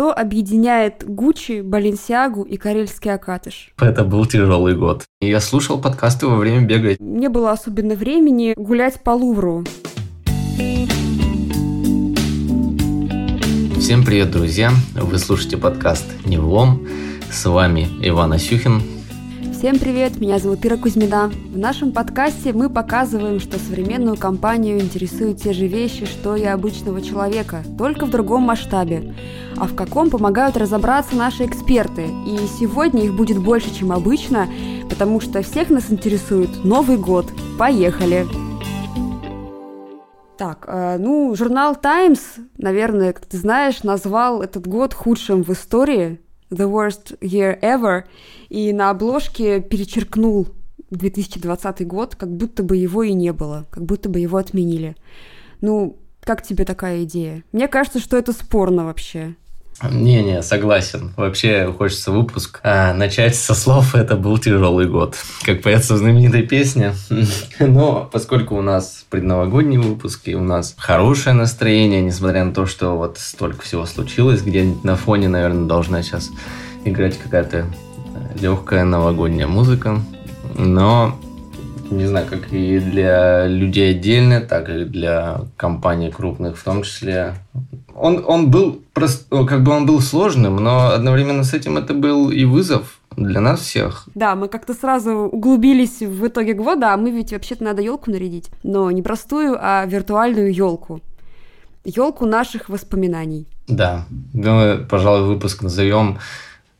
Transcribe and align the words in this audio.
Что 0.00 0.18
объединяет 0.18 1.04
Гуччи, 1.06 1.60
Баленсиагу 1.60 2.44
и 2.44 2.56
Карельский 2.56 3.12
Акатыш? 3.12 3.74
Это 3.78 4.02
был 4.02 4.24
тяжелый 4.24 4.74
год. 4.74 5.04
Я 5.20 5.42
слушал 5.42 5.78
подкасты 5.78 6.26
во 6.26 6.36
время 6.36 6.66
бега. 6.66 6.96
Не 6.98 7.28
было 7.28 7.50
особенно 7.50 7.94
времени 7.94 8.54
гулять 8.56 9.02
по 9.02 9.10
Лувру. 9.10 9.62
Всем 13.78 14.02
привет, 14.02 14.30
друзья! 14.30 14.70
Вы 14.94 15.18
слушаете 15.18 15.58
подкаст 15.58 16.06
«Не 16.24 16.38
влом». 16.38 16.88
С 17.30 17.44
вами 17.44 17.86
Иван 18.00 18.32
Асюхин. 18.32 18.80
Всем 19.60 19.78
привет, 19.78 20.18
меня 20.18 20.38
зовут 20.38 20.64
Ира 20.64 20.78
Кузьмина. 20.78 21.30
В 21.52 21.58
нашем 21.58 21.92
подкасте 21.92 22.54
мы 22.54 22.70
показываем, 22.70 23.38
что 23.38 23.58
современную 23.58 24.16
компанию 24.16 24.80
интересуют 24.80 25.42
те 25.42 25.52
же 25.52 25.66
вещи, 25.66 26.06
что 26.06 26.34
и 26.34 26.44
обычного 26.44 27.02
человека, 27.02 27.62
только 27.76 28.06
в 28.06 28.10
другом 28.10 28.44
масштабе. 28.44 29.14
А 29.58 29.66
в 29.66 29.74
каком 29.74 30.08
помогают 30.08 30.56
разобраться 30.56 31.14
наши 31.14 31.44
эксперты. 31.44 32.06
И 32.26 32.38
сегодня 32.58 33.04
их 33.04 33.14
будет 33.14 33.36
больше, 33.36 33.70
чем 33.74 33.92
обычно, 33.92 34.48
потому 34.88 35.20
что 35.20 35.42
всех 35.42 35.68
нас 35.68 35.92
интересует 35.92 36.64
Новый 36.64 36.96
год. 36.96 37.26
Поехали! 37.58 38.26
Так, 40.38 40.64
э, 40.68 40.96
ну, 40.98 41.34
журнал 41.34 41.76
Times, 41.76 42.22
наверное, 42.56 43.12
как 43.12 43.26
ты 43.26 43.36
знаешь, 43.36 43.82
назвал 43.82 44.40
этот 44.40 44.66
год 44.66 44.94
худшим 44.94 45.42
в 45.42 45.50
истории, 45.50 46.18
The 46.50 46.70
Worst 46.70 47.18
Year 47.20 47.60
Ever, 47.60 48.04
и 48.48 48.72
на 48.72 48.90
обложке 48.90 49.60
перечеркнул 49.60 50.48
2020 50.90 51.86
год, 51.86 52.16
как 52.16 52.30
будто 52.30 52.62
бы 52.62 52.76
его 52.76 53.02
и 53.02 53.12
не 53.12 53.32
было, 53.32 53.66
как 53.70 53.84
будто 53.84 54.08
бы 54.08 54.18
его 54.18 54.38
отменили. 54.38 54.96
Ну, 55.60 55.98
как 56.20 56.42
тебе 56.42 56.64
такая 56.64 57.04
идея? 57.04 57.44
Мне 57.52 57.68
кажется, 57.68 58.00
что 58.00 58.16
это 58.16 58.32
спорно 58.32 58.84
вообще. 58.84 59.36
Не-не, 59.88 60.42
согласен. 60.42 61.12
Вообще 61.16 61.72
хочется 61.76 62.12
выпуск 62.12 62.60
а, 62.62 62.92
начать 62.92 63.34
со 63.34 63.54
слов 63.54 63.94
«это 63.94 64.16
был 64.16 64.36
тяжелый 64.38 64.86
год», 64.86 65.16
как 65.42 65.62
поется 65.62 65.94
в 65.94 65.98
знаменитой 65.98 66.42
песне. 66.42 66.92
Но 67.58 68.08
поскольку 68.12 68.56
у 68.56 68.62
нас 68.62 69.06
предновогодний 69.08 69.78
выпуск 69.78 70.28
и 70.28 70.34
у 70.34 70.42
нас 70.42 70.74
хорошее 70.76 71.34
настроение, 71.34 72.02
несмотря 72.02 72.44
на 72.44 72.52
то, 72.52 72.66
что 72.66 72.96
вот 72.96 73.18
столько 73.18 73.62
всего 73.62 73.86
случилось, 73.86 74.42
где-нибудь 74.42 74.84
на 74.84 74.96
фоне, 74.96 75.28
наверное, 75.28 75.66
должна 75.66 76.02
сейчас 76.02 76.30
играть 76.84 77.18
какая-то 77.18 77.66
легкая 78.38 78.84
новогодняя 78.84 79.46
музыка. 79.46 80.00
Но 80.56 81.18
не 81.90 82.06
знаю, 82.06 82.26
как 82.28 82.52
и 82.52 82.78
для 82.78 83.46
людей 83.46 83.90
отдельно, 83.90 84.40
так 84.40 84.68
и 84.68 84.84
для 84.84 85.40
компаний 85.56 86.10
крупных 86.10 86.56
в 86.56 86.62
том 86.62 86.82
числе. 86.82 87.34
Он, 88.00 88.24
он 88.26 88.50
был 88.50 88.80
прост, 88.94 89.28
как 89.28 89.62
бы 89.62 89.72
он 89.72 89.86
был 89.86 90.00
сложным, 90.00 90.56
но 90.56 90.88
одновременно 90.88 91.44
с 91.44 91.54
этим 91.54 91.76
это 91.76 91.92
был 91.92 92.30
и 92.30 92.44
вызов 92.44 93.00
для 93.16 93.40
нас 93.40 93.60
всех. 93.60 94.08
Да, 94.14 94.34
мы 94.34 94.48
как-то 94.48 94.74
сразу 94.74 95.12
углубились 95.12 96.00
в 96.00 96.26
итоге 96.26 96.54
года, 96.54 96.94
а 96.94 96.96
мы 96.96 97.10
ведь 97.10 97.32
вообще-то 97.32 97.64
надо 97.64 97.82
елку 97.82 98.10
нарядить. 98.10 98.50
Но 98.62 98.90
не 98.90 99.02
простую, 99.02 99.58
а 99.60 99.84
виртуальную 99.86 100.52
елку. 100.52 101.00
Елку 101.84 102.26
наших 102.26 102.68
воспоминаний. 102.68 103.46
Да, 103.68 104.06
мы, 104.32 104.86
пожалуй, 104.88 105.26
выпуск 105.26 105.62
назовем 105.62 106.18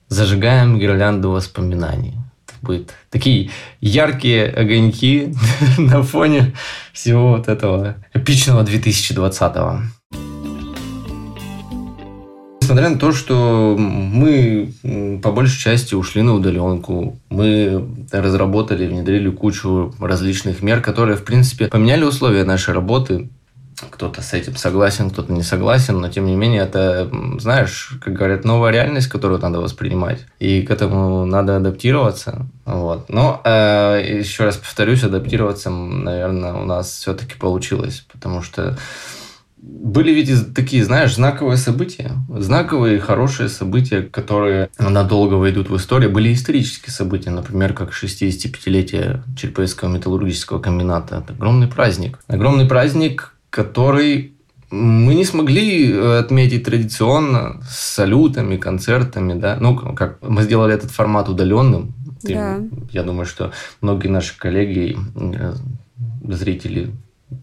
«Зажигаем 0.09 0.79
гирлянду 0.79 1.31
воспоминаний» 1.31 2.15
будет 2.63 2.93
такие 3.09 3.51
яркие 3.81 4.47
огоньки 4.47 5.35
на 5.79 6.03
фоне 6.03 6.55
всего 6.93 7.37
вот 7.37 7.49
этого 7.49 7.97
эпичного 8.13 8.65
2020-го. 8.65 10.00
Несмотря 12.71 12.91
на 12.91 12.99
то, 13.01 13.11
что 13.11 13.75
мы 13.77 14.73
по 15.25 15.33
большей 15.33 15.59
части 15.59 15.97
ушли 15.97 16.23
на 16.23 16.35
удаленку, 16.35 17.19
мы 17.29 17.85
разработали, 18.13 18.87
внедрили 18.87 19.29
кучу 19.29 19.93
различных 19.99 20.63
мер, 20.63 20.81
которые, 20.81 21.17
в 21.17 21.25
принципе, 21.25 21.67
поменяли 21.67 22.05
условия 22.05 22.45
нашей 22.45 22.73
работы, 22.73 23.29
кто-то 23.91 24.23
с 24.23 24.35
этим 24.35 24.55
согласен, 24.55 25.11
кто-то 25.11 25.33
не 25.33 25.43
согласен, 25.43 25.99
но 25.99 26.11
тем 26.11 26.27
не 26.27 26.37
менее 26.37 26.63
это, 26.63 27.11
знаешь, 27.41 27.99
как 28.01 28.13
говорят, 28.13 28.45
новая 28.45 28.71
реальность, 28.71 29.09
которую 29.09 29.41
надо 29.41 29.59
воспринимать, 29.59 30.25
и 30.39 30.63
к 30.63 30.71
этому 30.71 31.27
надо 31.27 31.57
адаптироваться. 31.57 32.47
Вот. 32.67 33.09
Но 33.09 33.41
э, 33.43 34.19
еще 34.21 34.45
раз 34.45 34.59
повторюсь, 34.59 35.03
адаптироваться, 35.03 35.71
наверное, 35.71 36.53
у 36.53 36.65
нас 36.67 36.89
все-таки 36.89 37.35
получилось, 37.35 38.07
потому 38.13 38.43
что 38.43 38.79
были 39.63 40.13
ведь 40.13 40.55
такие, 40.55 40.85
знаешь, 40.85 41.15
знаковые 41.15 41.59
события, 41.59 42.13
знаковые 42.29 42.99
хорошие 42.99 43.49
события, 43.49 44.03
которые 44.03 44.71
надолго 44.79 45.35
войдут 45.35 45.69
в 45.69 45.77
историю. 45.77 46.11
Были 46.11 46.33
исторические 46.33 46.93
события, 46.93 47.31
например, 47.31 47.75
как 47.75 47.91
65-летие 47.91 49.23
Черепейского 49.37 49.91
металлургического 49.91 50.61
комбината. 50.61 51.23
Это 51.25 51.35
огромный 51.35 51.67
праздник. 51.67 52.19
Огромный 52.27 52.67
праздник, 52.67 53.35
который 53.51 54.33
мы 54.71 55.15
не 55.15 55.25
смогли 55.25 55.93
э, 55.93 56.19
отметить 56.19 56.65
традиционно 56.65 57.61
с 57.69 57.95
салютами, 57.95 58.57
концертами, 58.57 59.39
да. 59.39 59.59
Ну, 59.61 59.77
как 59.77 60.19
мы 60.23 60.43
сделали 60.43 60.75
этот 60.75 60.91
формат 60.91 61.29
удаленным. 61.29 61.93
Да. 62.23 62.61
Я 62.93 63.03
думаю, 63.03 63.27
что 63.27 63.53
многие 63.81 64.09
наши 64.09 64.39
коллеги, 64.39 64.97
э, 65.17 65.55
зрители, 66.29 66.93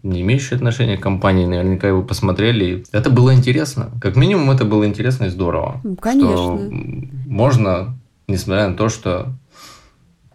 не 0.02 0.22
имеющие 0.22 0.56
отношения 0.56 0.96
к 0.96 1.02
компании, 1.02 1.46
наверняка 1.46 1.88
его 1.88 2.02
посмотрели. 2.02 2.84
Это 2.92 3.10
было 3.10 3.34
интересно. 3.34 3.90
Как 4.00 4.16
минимум, 4.16 4.50
это 4.50 4.64
было 4.64 4.86
интересно 4.86 5.24
и 5.24 5.30
здорово. 5.30 5.80
Ну, 5.84 5.96
конечно. 5.96 6.32
Что 6.32 6.70
можно, 7.26 7.98
несмотря 8.26 8.68
на 8.68 8.74
то, 8.74 8.88
что 8.88 9.34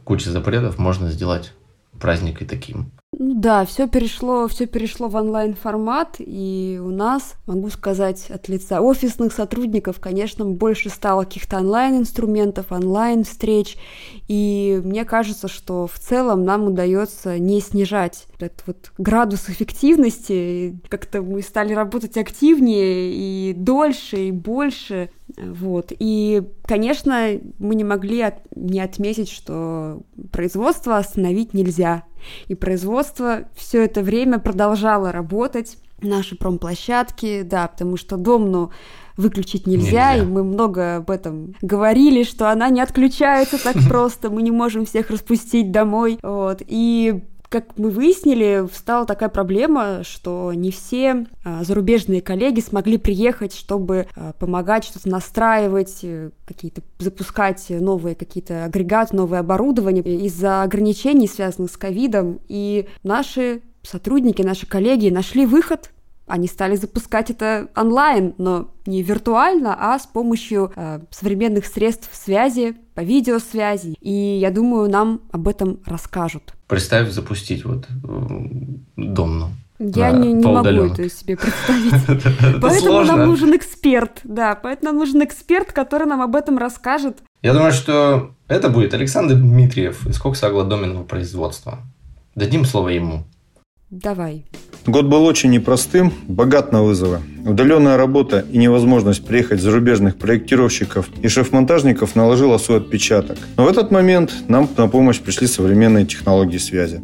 куча 0.04 0.32
запретов, 0.32 0.78
можно 0.78 1.10
сделать 1.10 1.54
праздник 2.00 2.42
и 2.42 2.46
таким. 2.46 2.92
Ну 3.18 3.33
да, 3.44 3.66
все 3.66 3.90
перешло, 3.90 4.48
все 4.48 4.66
перешло 4.68 5.10
в 5.10 5.16
онлайн 5.18 5.54
формат, 5.54 6.16
и 6.18 6.80
у 6.82 6.92
нас, 6.92 7.36
могу 7.46 7.70
сказать, 7.70 8.28
от 8.30 8.48
лица 8.48 8.80
офисных 8.80 9.34
сотрудников, 9.34 10.00
конечно, 10.00 10.46
больше 10.46 10.90
стало 10.90 11.26
каких-то 11.26 11.58
онлайн 11.58 11.98
инструментов, 11.98 12.72
онлайн 12.72 13.26
встреч, 13.26 13.78
и 14.30 14.82
мне 14.86 15.04
кажется, 15.04 15.50
что 15.50 15.88
в 15.88 16.00
целом 16.00 16.46
нам 16.46 16.68
удается 16.68 17.38
не 17.38 17.60
снижать 17.60 18.28
этот 18.40 18.64
вот 18.66 18.92
градус 18.98 19.50
эффективности, 19.50 20.80
как-то 20.88 21.22
мы 21.22 21.42
стали 21.42 21.74
работать 21.74 22.16
активнее 22.16 23.14
и 23.14 23.54
дольше 23.54 24.30
и 24.30 24.32
больше, 24.32 25.10
вот. 25.38 25.92
И, 26.00 26.44
конечно, 26.64 27.40
мы 27.60 27.76
не 27.76 27.84
могли 27.84 28.22
от, 28.22 28.36
не 28.56 28.80
отметить, 28.80 29.30
что 29.30 30.02
производство 30.32 30.98
остановить 30.98 31.54
нельзя. 31.54 32.04
И 32.48 32.56
производство 32.56 33.33
все 33.56 33.84
это 33.84 34.02
время 34.02 34.40
продолжало 34.40 35.12
работать. 35.12 35.78
Наши 36.02 36.36
промплощадки, 36.36 37.44
да, 37.44 37.68
потому 37.68 37.96
что 37.96 38.18
Домну 38.18 38.72
выключить 39.16 39.68
нельзя, 39.68 40.14
нельзя, 40.14 40.16
и 40.16 40.26
мы 40.26 40.44
много 40.44 40.98
об 40.98 41.10
этом 41.10 41.56
говорили, 41.62 42.24
что 42.24 42.50
она 42.50 42.70
не 42.70 42.82
отключается 42.82 43.64
так 43.64 43.76
просто, 43.88 44.30
мы 44.30 44.42
не 44.42 44.52
можем 44.52 44.86
всех 44.86 45.10
распустить 45.10 45.72
домой, 45.72 46.20
вот, 46.22 46.62
и 46.66 47.24
как 47.54 47.78
мы 47.78 47.92
выяснили, 47.92 48.68
встала 48.68 49.06
такая 49.06 49.30
проблема, 49.30 50.04
что 50.04 50.54
не 50.54 50.72
все 50.72 51.28
а, 51.44 51.64
зарубежные 51.64 52.20
коллеги 52.20 52.62
смогли 52.62 52.98
приехать, 52.98 53.54
чтобы 53.54 54.08
а, 54.16 54.34
помогать 54.34 54.86
что-то 54.86 55.08
настраивать, 55.08 56.00
э, 56.02 56.32
какие-то 56.48 56.82
запускать 56.98 57.68
новые 57.70 58.16
какие-то 58.16 58.66
агрегаты, 58.66 59.16
новое 59.16 59.42
оборудование 59.42 60.04
из-за 60.26 60.64
ограничений, 60.64 61.28
связанных 61.28 61.70
с 61.70 61.78
ковидом. 61.78 62.40
И 62.48 62.88
наши 63.04 63.62
сотрудники, 63.84 64.42
наши 64.42 64.66
коллеги 64.66 65.10
нашли 65.10 65.46
выход, 65.46 65.92
они 66.28 66.48
стали 66.48 66.76
запускать 66.76 67.30
это 67.30 67.70
онлайн, 67.76 68.34
но 68.38 68.72
не 68.86 69.04
виртуально, 69.04 69.76
а 69.78 70.00
с 70.00 70.06
помощью 70.06 70.72
э, 70.76 71.02
современных 71.12 71.66
средств 71.66 72.10
связи, 72.14 72.76
по 72.96 73.02
видеосвязи. 73.02 73.96
И 74.00 74.12
я 74.12 74.52
думаю, 74.52 74.90
нам 74.90 75.22
об 75.32 75.48
этом 75.48 75.80
расскажут. 75.86 76.54
Представь 76.68 77.10
запустить 77.10 77.66
вот 77.66 77.88
э, 77.90 78.28
домну. 78.96 79.50
Я 79.80 80.12
не, 80.12 80.32
не 80.34 80.46
могу 80.46 80.68
это 80.68 81.10
себе 81.10 81.36
представить. 81.36 82.62
Поэтому 82.62 83.04
нам 83.04 83.26
нужен 83.26 83.56
эксперт. 83.56 84.22
Да, 84.24 84.56
поэтому 84.56 84.92
нам 84.92 85.00
нужен 85.00 85.24
эксперт, 85.24 85.74
который 85.74 86.08
нам 86.08 86.22
об 86.22 86.36
этом 86.36 86.58
расскажет. 86.58 87.18
Я 87.42 87.54
думаю, 87.54 87.74
что 87.74 88.34
это 88.48 88.70
будет 88.70 88.94
Александр 88.94 89.36
Дмитриев 89.36 90.08
из 90.08 90.20
Коксагла 90.20 90.64
доменного 90.64 91.04
производства. 91.04 91.80
Дадим 92.36 92.66
слово 92.66 92.90
ему. 92.90 93.26
Давай. 93.94 94.44
Год 94.88 95.06
был 95.06 95.24
очень 95.24 95.52
непростым, 95.52 96.12
богат 96.28 96.72
на 96.72 96.82
вызовы. 96.82 97.20
Удаленная 97.46 97.96
работа 97.96 98.44
и 98.52 98.58
невозможность 98.58 99.24
приехать 99.24 99.62
зарубежных 99.62 100.18
проектировщиков 100.18 101.08
и 101.22 101.28
шеф-монтажников 101.28 102.16
наложила 102.16 102.58
свой 102.58 102.80
отпечаток. 102.80 103.38
Но 103.56 103.66
в 103.66 103.68
этот 103.68 103.92
момент 103.92 104.34
нам 104.48 104.68
на 104.78 104.88
помощь 104.88 105.20
пришли 105.20 105.46
современные 105.46 106.08
технологии 106.08 106.58
связи. 106.58 107.02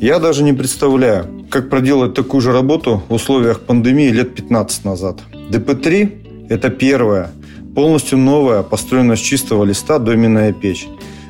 Я 0.00 0.18
даже 0.18 0.42
не 0.42 0.52
представляю, 0.52 1.46
как 1.48 1.70
проделать 1.70 2.14
такую 2.14 2.40
же 2.40 2.52
работу 2.52 3.04
в 3.08 3.14
условиях 3.14 3.60
пандемии 3.60 4.08
лет 4.08 4.34
15 4.34 4.84
назад. 4.84 5.20
ДП-3– 5.50 6.48
это 6.48 6.70
первое, 6.70 7.30
Полностью 7.74 8.18
новая, 8.18 8.62
построена 8.62 9.16
с 9.16 9.20
чистого 9.20 9.64
листа 9.64 9.98
доменная 9.98 10.52
печь 10.52 10.86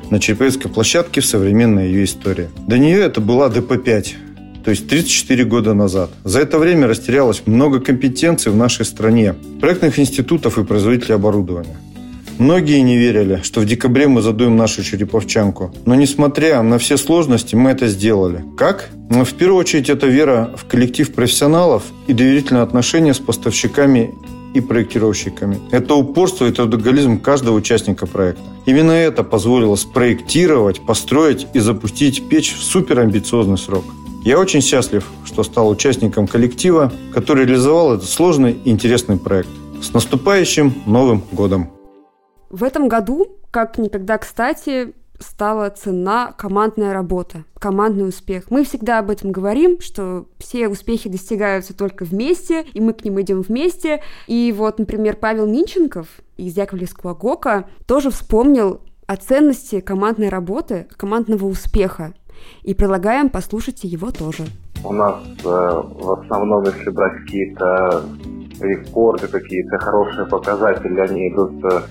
на 0.09 0.19
Череповецкой 0.19 0.69
площадке 0.69 1.21
в 1.21 1.25
современной 1.25 1.87
ее 1.87 2.03
истории. 2.03 2.49
До 2.67 2.77
нее 2.77 2.99
это 2.99 3.21
была 3.21 3.47
ДП-5, 3.47 4.07
то 4.63 4.71
есть 4.71 4.87
34 4.87 5.43
года 5.45 5.73
назад. 5.73 6.09
За 6.23 6.39
это 6.39 6.57
время 6.57 6.87
растерялось 6.87 7.43
много 7.45 7.79
компетенций 7.79 8.51
в 8.51 8.55
нашей 8.55 8.85
стране, 8.85 9.35
проектных 9.59 9.99
институтов 9.99 10.57
и 10.57 10.63
производителей 10.63 11.15
оборудования. 11.15 11.77
Многие 12.39 12.81
не 12.81 12.97
верили, 12.97 13.41
что 13.43 13.61
в 13.61 13.65
декабре 13.65 14.07
мы 14.07 14.21
задуем 14.21 14.57
нашу 14.57 14.83
череповчанку. 14.83 15.71
Но 15.85 15.93
несмотря 15.93 16.63
на 16.63 16.79
все 16.79 16.97
сложности, 16.97 17.55
мы 17.55 17.69
это 17.69 17.87
сделали. 17.87 18.43
Как? 18.57 18.89
Ну, 19.09 19.23
в 19.23 19.33
первую 19.33 19.59
очередь, 19.59 19.89
это 19.89 20.07
вера 20.07 20.51
в 20.57 20.65
коллектив 20.65 21.13
профессионалов 21.13 21.83
и 22.07 22.13
доверительное 22.13 22.63
отношение 22.63 23.13
с 23.13 23.19
поставщиками 23.19 24.11
и 24.55 24.61
проектировщиками. 24.61 25.59
Это 25.71 25.93
упорство 25.93 26.47
и 26.47 26.51
трудоголизм 26.51 27.19
каждого 27.19 27.55
участника 27.55 28.07
проекта. 28.07 28.41
Именно 28.65 28.91
это 28.91 29.23
позволило 29.23 29.75
спроектировать, 29.75 30.81
построить 30.85 31.47
и 31.53 31.59
запустить 31.59 32.29
печь 32.29 32.55
в 32.55 32.63
суперамбициозный 32.63 33.57
срок. 33.57 33.85
Я 34.25 34.39
очень 34.39 34.61
счастлив, 34.61 35.05
что 35.25 35.43
стал 35.43 35.67
участником 35.67 36.27
коллектива, 36.27 36.93
который 37.13 37.45
реализовал 37.45 37.95
этот 37.95 38.07
сложный 38.07 38.53
и 38.53 38.69
интересный 38.71 39.17
проект. 39.17 39.49
С 39.81 39.91
наступающим 39.93 40.73
Новым 40.85 41.21
годом! 41.33 41.69
В 42.49 42.63
этом 42.63 42.87
году, 42.87 43.27
как 43.51 43.77
никогда 43.77 44.17
кстати, 44.17 44.93
стала 45.19 45.69
цена 45.71 46.31
командная 46.37 46.93
работа, 46.93 47.43
командный 47.59 48.07
успех. 48.07 48.45
Мы 48.49 48.63
всегда 48.63 48.99
об 48.99 49.09
этом 49.09 49.33
говорим, 49.33 49.81
что 49.81 50.25
все 50.37 50.69
успехи 50.69 51.09
достигаются 51.09 51.75
только 51.75 52.05
вместе, 52.05 52.65
и 52.73 52.79
мы 52.79 52.93
к 52.93 53.03
ним 53.03 53.19
идем 53.19 53.41
вместе. 53.41 54.01
И 54.27 54.53
вот, 54.55 54.79
например, 54.79 55.17
Павел 55.17 55.47
Минченков 55.47 56.07
из 56.37 56.55
Яковлевского 56.55 57.13
ГОКа 57.13 57.67
тоже 57.85 58.09
вспомнил 58.09 58.79
о 59.05 59.17
ценности 59.17 59.81
командной 59.81 60.29
работы, 60.29 60.87
командного 60.95 61.45
успеха. 61.45 62.13
И 62.63 62.73
предлагаем 62.73 63.29
послушать 63.29 63.83
его 63.83 64.11
тоже. 64.11 64.43
У 64.83 64.93
нас 64.93 65.15
э, 65.43 65.47
в 65.47 66.19
основном, 66.21 66.63
если 66.63 66.89
брать 66.89 67.13
какие-то 67.21 68.03
рекорды, 68.59 69.27
какие-то 69.27 69.77
хорошие 69.79 70.25
показатели, 70.27 70.99
они 70.99 71.29
идут 71.29 71.63
э, 71.65 71.81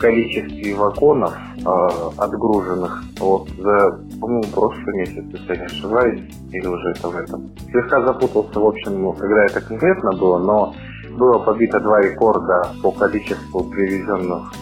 количестве 0.00 0.74
вагонов 0.74 1.34
э, 1.34 1.88
отгруженных 2.16 3.04
вот 3.20 3.48
за, 3.50 4.00
по-моему, 4.18 4.44
прошлый 4.52 4.96
месяц, 4.96 5.24
если 5.30 5.54
я 5.54 5.56
не 5.56 5.66
ошибаюсь, 5.66 6.20
или 6.52 6.66
уже 6.66 6.90
это 6.90 7.08
в 7.08 7.16
этом. 7.16 7.50
Слегка 7.70 8.00
запутался, 8.02 8.58
в 8.58 8.66
общем, 8.66 9.02
ну, 9.02 9.12
когда 9.12 9.44
это 9.44 9.60
конкретно 9.60 10.12
было, 10.12 10.38
но 10.38 10.74
было 11.18 11.38
побито 11.38 11.78
два 11.80 12.00
рекорда 12.00 12.68
по 12.82 12.90
количеству 12.92 13.64
привезенных 13.64 14.52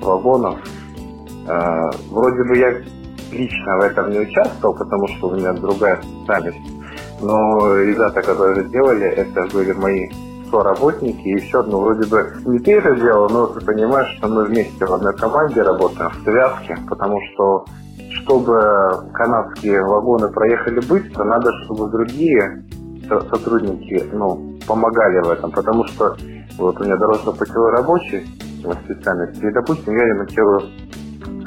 вагонов. 0.00 0.56
Э, 1.48 1.90
вроде 2.10 2.44
бы 2.44 2.56
я 2.56 2.74
лично 3.32 3.76
в 3.78 3.80
этом 3.80 4.10
не 4.10 4.20
участвовал, 4.20 4.74
потому 4.74 5.08
что 5.08 5.28
у 5.28 5.36
меня 5.36 5.52
другая 5.52 6.00
специальность. 6.02 6.58
Но 7.20 7.76
ребята, 7.76 8.22
которые 8.22 8.66
сделали, 8.68 9.06
это 9.06 9.46
были 9.52 9.72
мои 9.72 10.08
соработники, 10.50 11.28
и 11.28 11.40
все, 11.40 11.62
ну, 11.62 11.80
вроде 11.80 12.08
бы 12.08 12.32
не 12.44 12.58
ты 12.58 12.74
это 12.74 12.94
делал, 12.94 13.28
но 13.28 13.46
ты 13.46 13.64
понимаешь, 13.64 14.16
что 14.18 14.28
мы 14.28 14.44
вместе 14.44 14.84
в 14.84 14.92
одной 14.92 15.14
команде 15.16 15.62
работаем, 15.62 16.10
в 16.10 16.22
связке, 16.24 16.78
потому 16.88 17.20
что 17.32 17.64
чтобы 18.22 18.60
канадские 19.12 19.82
вагоны 19.82 20.28
проехали 20.28 20.80
быстро, 20.86 21.24
надо, 21.24 21.50
чтобы 21.64 21.90
другие 21.90 22.64
сотрудники 23.08 24.04
ну, 24.12 24.58
помогали 24.66 25.20
в 25.20 25.30
этом, 25.30 25.50
потому 25.50 25.84
что 25.86 26.16
вот 26.58 26.80
у 26.80 26.84
меня 26.84 26.96
дорожно-путевой 26.96 27.70
рабочий 27.70 28.26
специальности, 28.84 29.44
и, 29.44 29.52
допустим, 29.52 29.96
я 29.96 30.04
ремонтирую 30.04 30.62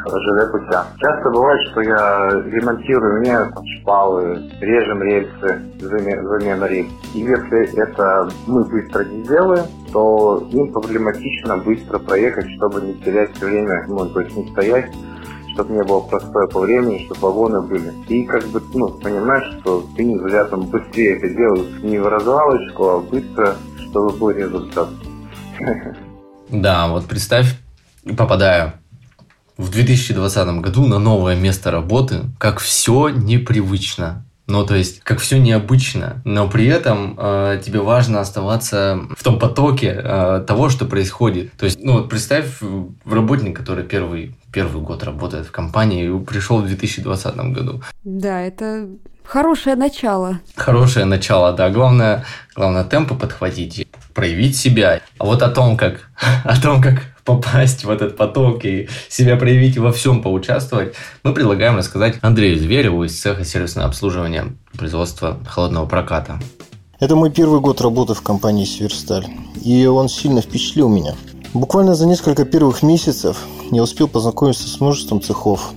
ЖД 0.08 0.52
путя. 0.52 0.86
Часто 1.00 1.30
бывает, 1.30 1.60
что 1.72 1.82
я 1.82 2.30
ремонтирую, 2.46 3.22
меняю 3.22 3.54
шпалы, 3.80 4.50
режем 4.62 5.04
рельсы, 5.04 5.62
замена 5.80 6.66
рельс. 6.66 6.92
И 7.14 7.20
если 7.20 7.78
это 7.78 8.30
мы 8.48 8.64
быстро 8.66 9.04
не 9.06 9.24
делаем, 9.24 9.66
то 9.92 10.48
им 10.52 10.72
проблематично 10.72 11.58
быстро 11.58 12.00
проехать, 12.00 12.50
чтобы 12.58 12.82
не 12.82 12.94
терять 12.96 13.38
время, 13.40 13.86
ну, 13.88 14.08
то 14.10 14.22
есть 14.22 14.36
не 14.36 14.50
стоять, 14.52 14.92
чтобы 15.54 15.74
не 15.74 15.84
было 15.84 16.02
простоя 16.02 16.48
по 16.48 16.62
времени, 16.62 17.06
чтобы 17.06 17.22
вагоны 17.22 17.62
были. 17.62 17.94
И 18.08 18.26
как 18.26 18.44
бы, 18.46 18.62
ну, 18.74 18.90
понимаешь, 18.90 19.60
что 19.60 19.86
ты 19.96 20.04
не 20.04 20.18
зря 20.20 20.46
там 20.46 20.62
быстрее 20.62 21.18
это 21.18 21.30
делаешь, 21.30 21.84
не 21.84 21.98
в 21.98 22.08
развалочку, 22.08 22.90
а 22.90 23.00
быстро, 23.00 23.56
чтобы 23.90 24.18
был 24.18 24.30
результат. 24.32 24.90
Да, 26.52 26.88
вот 26.88 27.06
представь, 27.06 27.60
попадаю 28.18 28.74
в 29.60 29.72
2020 29.72 30.62
году 30.62 30.88
на 30.88 31.00
новое 31.00 31.36
место 31.36 31.70
работы, 31.70 32.22
как 32.38 32.60
все 32.60 33.10
непривычно. 33.10 34.26
Ну, 34.48 34.66
то 34.66 34.74
есть, 34.74 35.02
как 35.02 35.20
все 35.20 35.38
необычно, 35.38 36.22
но 36.24 36.50
при 36.50 36.66
этом 36.66 37.16
э, 37.20 37.62
тебе 37.64 37.82
важно 37.82 38.22
оставаться 38.22 39.02
в 39.16 39.22
том 39.22 39.38
потоке 39.38 40.02
э, 40.02 40.44
того, 40.48 40.70
что 40.70 40.86
происходит. 40.86 41.52
То 41.54 41.66
есть, 41.66 41.78
ну, 41.84 41.98
вот 41.98 42.10
представь 42.10 42.60
работник, 43.06 43.56
который 43.56 43.84
первый, 43.84 44.34
первый 44.52 44.82
год 44.82 45.04
работает 45.04 45.46
в 45.46 45.52
компании 45.52 46.06
и 46.06 46.26
пришел 46.26 46.60
в 46.62 46.66
2020 46.66 47.36
году. 47.54 47.84
Да, 48.04 48.42
это 48.42 48.88
хорошее 49.24 49.76
начало. 49.76 50.40
Хорошее 50.56 51.06
начало, 51.06 51.52
да. 51.52 51.70
Главное, 51.70 52.26
главное 52.56 52.86
темпы 52.86 53.14
подхватить, 53.14 53.88
проявить 54.16 54.58
себя. 54.58 55.02
А 55.20 55.26
вот 55.26 55.44
о 55.44 55.50
том, 55.50 55.78
как, 55.78 56.10
о 56.44 56.60
том, 56.60 56.82
как 56.82 57.04
попасть 57.30 57.86
в 57.86 57.92
этот 57.92 58.18
поток 58.18 58.66
и 58.66 58.90
себя 59.08 59.36
проявить 59.36 59.76
и 59.76 59.80
во 59.80 59.92
всем 59.92 60.24
поучаствовать, 60.24 60.96
мы 61.24 61.32
предлагаем 61.32 61.78
рассказать 61.78 62.18
Андрею 62.22 62.58
Звереву 62.58 63.04
из 63.04 63.22
цеха 63.22 63.46
сервисного 63.46 63.88
обслуживания 63.88 64.46
производства 64.76 65.38
холодного 65.48 65.86
проката. 65.86 66.40
Это 67.00 67.16
мой 67.16 67.30
первый 67.30 67.60
год 67.60 67.82
работы 67.82 68.16
в 68.16 68.24
компании 68.24 68.66
«Северсталь», 68.66 69.28
и 69.64 69.86
он 69.86 70.10
сильно 70.10 70.42
впечатлил 70.42 70.90
меня. 70.90 71.14
Буквально 71.54 71.94
за 71.94 72.08
несколько 72.08 72.46
первых 72.46 72.82
месяцев 72.82 73.38
я 73.70 73.84
успел 73.84 74.08
познакомиться 74.08 74.68
с 74.68 74.80
множеством 74.80 75.22
цехов, 75.22 75.74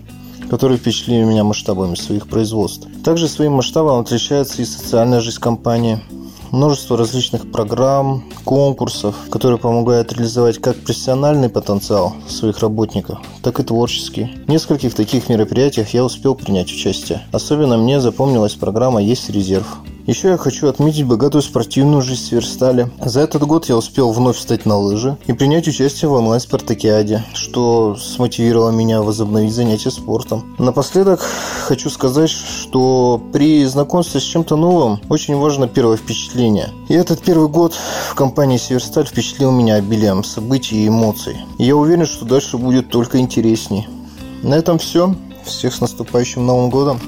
которые 0.48 0.78
впечатлили 0.78 1.24
меня 1.24 1.44
масштабами 1.44 1.96
своих 1.96 2.28
производств. 2.28 2.88
Также 3.04 3.28
своим 3.28 3.52
масштабом 3.52 4.00
отличается 4.00 4.62
и 4.62 4.64
социальная 4.64 5.20
жизнь 5.20 5.38
компании– 5.38 6.00
множество 6.52 6.96
различных 6.96 7.50
программ, 7.50 8.22
конкурсов, 8.44 9.16
которые 9.30 9.58
помогают 9.58 10.12
реализовать 10.12 10.58
как 10.58 10.76
профессиональный 10.76 11.48
потенциал 11.48 12.14
своих 12.28 12.60
работников, 12.60 13.18
так 13.42 13.58
и 13.58 13.64
творческий. 13.64 14.30
В 14.46 14.48
нескольких 14.48 14.94
таких 14.94 15.28
мероприятиях 15.28 15.88
я 15.94 16.04
успел 16.04 16.34
принять 16.34 16.70
участие. 16.70 17.22
Особенно 17.32 17.76
мне 17.76 18.00
запомнилась 18.00 18.54
программа 18.54 19.02
«Есть 19.02 19.30
резерв», 19.30 19.66
еще 20.06 20.30
я 20.30 20.36
хочу 20.36 20.66
отметить 20.66 21.06
богатую 21.06 21.42
спортивную 21.42 22.02
жизнь 22.02 22.22
Сверстали. 22.22 22.90
За 23.04 23.20
этот 23.20 23.44
год 23.44 23.68
я 23.68 23.76
успел 23.76 24.10
вновь 24.10 24.36
встать 24.36 24.66
на 24.66 24.76
лыжи 24.76 25.16
и 25.28 25.32
принять 25.32 25.68
участие 25.68 26.08
в 26.08 26.14
онлайн-спартакиаде, 26.14 27.24
что 27.34 27.94
смотивировало 27.94 28.70
меня 28.70 29.00
возобновить 29.00 29.54
занятия 29.54 29.92
спортом. 29.92 30.56
Напоследок 30.58 31.20
хочу 31.62 31.88
сказать, 31.90 32.30
что 32.30 33.20
при 33.32 33.64
знакомстве 33.64 34.20
с 34.20 34.24
чем-то 34.24 34.56
новым 34.56 35.00
очень 35.08 35.36
важно 35.36 35.68
первое 35.68 35.96
впечатление. 35.96 36.70
И 36.88 36.94
этот 36.94 37.22
первый 37.22 37.48
год 37.48 37.74
в 37.74 38.14
компании 38.14 38.58
Северсталь 38.58 39.06
впечатлил 39.06 39.50
меня 39.50 39.76
обилием 39.76 40.24
событий 40.24 40.84
и 40.84 40.88
эмоций. 40.88 41.36
И 41.58 41.64
я 41.64 41.76
уверен, 41.76 42.06
что 42.06 42.24
дальше 42.24 42.58
будет 42.58 42.90
только 42.90 43.18
интересней. 43.18 43.88
На 44.42 44.54
этом 44.54 44.78
все. 44.78 45.14
Всех 45.44 45.74
с 45.74 45.80
наступающим 45.80 46.46
Новым 46.46 46.70
годом! 46.70 47.00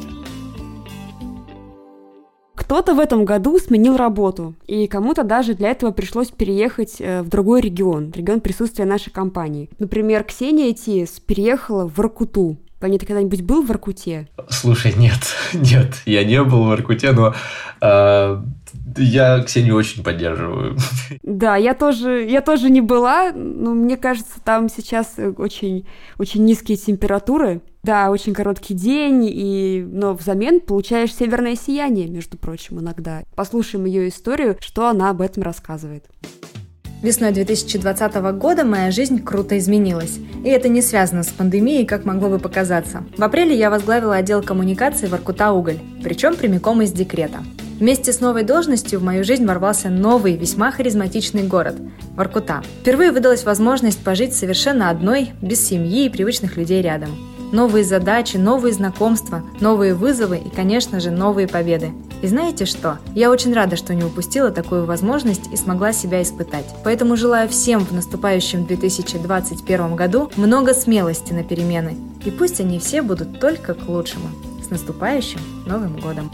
Кто-то 2.54 2.94
в 2.94 2.98
этом 2.98 3.26
году 3.26 3.58
сменил 3.58 3.96
работу, 3.96 4.54
и 4.66 4.86
кому-то 4.86 5.22
даже 5.22 5.54
для 5.54 5.70
этого 5.70 5.90
пришлось 5.90 6.30
переехать 6.30 6.96
э, 6.98 7.20
в 7.20 7.28
другой 7.28 7.60
регион, 7.60 8.10
регион 8.10 8.40
присутствия 8.40 8.86
нашей 8.86 9.10
компании. 9.10 9.68
Например, 9.78 10.24
Ксения 10.24 10.72
Тиес 10.72 11.20
переехала 11.20 11.86
в 11.86 11.98
Воркуту. 11.98 12.56
Ваня, 12.84 12.98
ты 12.98 13.06
когда-нибудь 13.06 13.40
был 13.40 13.62
в 13.62 13.68
Воркуте? 13.68 14.28
Слушай, 14.50 14.92
нет, 14.94 15.20
нет, 15.54 15.94
я 16.04 16.22
не 16.22 16.42
был 16.42 16.64
в 16.64 16.66
Воркуте, 16.66 17.12
но 17.12 17.34
э, 17.80 18.42
я 18.98 19.42
Ксению 19.42 19.76
очень 19.76 20.04
поддерживаю. 20.04 20.76
Да, 21.22 21.56
я 21.56 21.72
тоже, 21.72 22.26
я 22.28 22.42
тоже 22.42 22.68
не 22.68 22.82
была, 22.82 23.32
но 23.32 23.72
мне 23.72 23.96
кажется, 23.96 24.34
там 24.44 24.68
сейчас 24.68 25.14
очень, 25.38 25.86
очень 26.18 26.44
низкие 26.44 26.76
температуры, 26.76 27.62
да, 27.82 28.10
очень 28.10 28.34
короткий 28.34 28.74
день, 28.74 29.24
и... 29.24 29.82
но 29.90 30.12
взамен 30.12 30.60
получаешь 30.60 31.14
северное 31.14 31.56
сияние, 31.56 32.08
между 32.08 32.36
прочим, 32.36 32.80
иногда. 32.80 33.22
Послушаем 33.34 33.86
ее 33.86 34.08
историю, 34.10 34.58
что 34.60 34.88
она 34.88 35.08
об 35.08 35.22
этом 35.22 35.42
рассказывает. 35.42 36.04
Весной 37.04 37.32
2020 37.32 38.14
года 38.38 38.64
моя 38.64 38.90
жизнь 38.90 39.22
круто 39.22 39.58
изменилась. 39.58 40.16
И 40.42 40.48
это 40.48 40.70
не 40.70 40.80
связано 40.80 41.22
с 41.22 41.26
пандемией, 41.26 41.84
как 41.84 42.06
могло 42.06 42.30
бы 42.30 42.38
показаться. 42.38 43.04
В 43.18 43.22
апреле 43.22 43.54
я 43.54 43.68
возглавила 43.68 44.16
отдел 44.16 44.42
коммуникации 44.42 45.06
в 45.06 45.12
Аркута 45.12 45.52
Уголь, 45.52 45.80
причем 46.02 46.34
прямиком 46.34 46.80
из 46.80 46.92
декрета. 46.92 47.40
Вместе 47.78 48.10
с 48.10 48.20
новой 48.20 48.42
должностью 48.42 49.00
в 49.00 49.02
мою 49.02 49.22
жизнь 49.22 49.44
ворвался 49.44 49.90
новый, 49.90 50.38
весьма 50.38 50.72
харизматичный 50.72 51.42
город– 51.42 51.74
Воркута. 52.16 52.62
Впервые 52.80 53.12
выдалась 53.12 53.44
возможность 53.44 54.02
пожить 54.02 54.34
совершенно 54.34 54.88
одной, 54.88 55.32
без 55.42 55.60
семьи 55.62 56.06
и 56.06 56.08
привычных 56.08 56.56
людей 56.56 56.80
рядом. 56.80 57.10
Новые 57.52 57.84
задачи, 57.84 58.36
новые 58.36 58.72
знакомства, 58.72 59.42
новые 59.60 59.94
вызовы 59.94 60.38
и, 60.38 60.50
конечно 60.50 61.00
же, 61.00 61.10
новые 61.10 61.46
победы. 61.46 61.92
И 62.22 62.26
знаете 62.26 62.64
что? 62.64 62.98
Я 63.14 63.30
очень 63.30 63.52
рада, 63.52 63.76
что 63.76 63.94
не 63.94 64.02
упустила 64.02 64.50
такую 64.50 64.86
возможность 64.86 65.52
и 65.52 65.56
смогла 65.56 65.92
себя 65.92 66.22
испытать. 66.22 66.66
Поэтому 66.82 67.16
желаю 67.16 67.48
всем 67.48 67.84
в 67.84 67.92
наступающем 67.92 68.66
2021 68.66 69.94
году 69.94 70.30
много 70.36 70.74
смелости 70.74 71.32
на 71.32 71.44
перемены. 71.44 71.96
И 72.24 72.30
пусть 72.30 72.60
они 72.60 72.78
все 72.78 73.02
будут 73.02 73.40
только 73.40 73.74
к 73.74 73.88
лучшему. 73.88 74.28
С 74.64 74.70
наступающим 74.70 75.40
Новым 75.66 75.98
годом! 75.98 76.30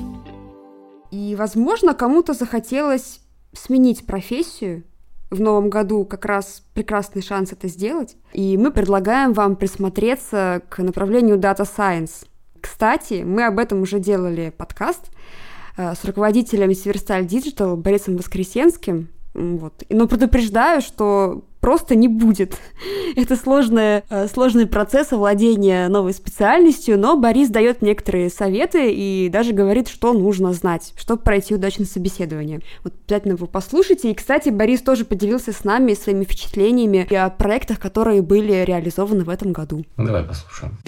И, 1.10 1.34
возможно, 1.34 1.94
кому-то 1.94 2.34
захотелось 2.34 3.20
сменить 3.52 4.06
профессию. 4.06 4.84
В 5.30 5.40
новом 5.40 5.70
году 5.70 6.04
как 6.04 6.24
раз 6.24 6.64
прекрасный 6.74 7.22
шанс 7.22 7.52
это 7.52 7.68
сделать. 7.68 8.16
И 8.32 8.58
мы 8.58 8.72
предлагаем 8.72 9.32
вам 9.32 9.56
присмотреться 9.56 10.62
к 10.68 10.78
направлению 10.78 11.38
Data 11.38 11.64
Science. 11.64 12.26
Кстати, 12.60 13.22
мы 13.24 13.46
об 13.46 13.58
этом 13.58 13.82
уже 13.82 14.00
делали 14.00 14.52
подкаст 14.56 15.10
э, 15.76 15.94
с 15.94 16.04
руководителем 16.04 16.74
Северсталь 16.74 17.24
Digital 17.24 17.76
Борисом 17.76 18.16
Воскресенским. 18.16 19.08
Вот. 19.34 19.84
Но 19.88 20.08
предупреждаю, 20.08 20.80
что 20.80 21.44
просто 21.60 21.94
не 21.94 22.08
будет. 22.08 22.56
Это 23.16 23.36
сложный, 23.36 24.02
э, 24.08 24.28
сложный 24.28 24.66
процесс 24.66 25.12
овладения 25.12 25.88
новой 25.88 26.12
специальностью, 26.12 26.98
но 26.98 27.16
Борис 27.16 27.48
дает 27.48 27.82
некоторые 27.82 28.30
советы 28.30 28.92
и 28.92 29.28
даже 29.28 29.52
говорит, 29.52 29.88
что 29.88 30.12
нужно 30.12 30.52
знать, 30.52 30.92
чтобы 30.96 31.22
пройти 31.22 31.54
удачное 31.54 31.86
собеседование. 31.86 32.60
Вот 32.84 32.94
обязательно 33.06 33.36
вы 33.36 33.46
послушайте. 33.46 34.10
И, 34.10 34.14
кстати, 34.14 34.48
Борис 34.48 34.82
тоже 34.82 35.04
поделился 35.04 35.52
с 35.52 35.64
нами 35.64 35.94
своими 35.94 36.24
впечатлениями 36.24 37.12
о 37.14 37.30
проектах, 37.30 37.78
которые 37.78 38.22
были 38.22 38.64
реализованы 38.64 39.24
в 39.24 39.28
этом 39.28 39.52
году. 39.52 39.84
Ну, 39.96 40.06
давай 40.06 40.24
послушаем. 40.24 40.78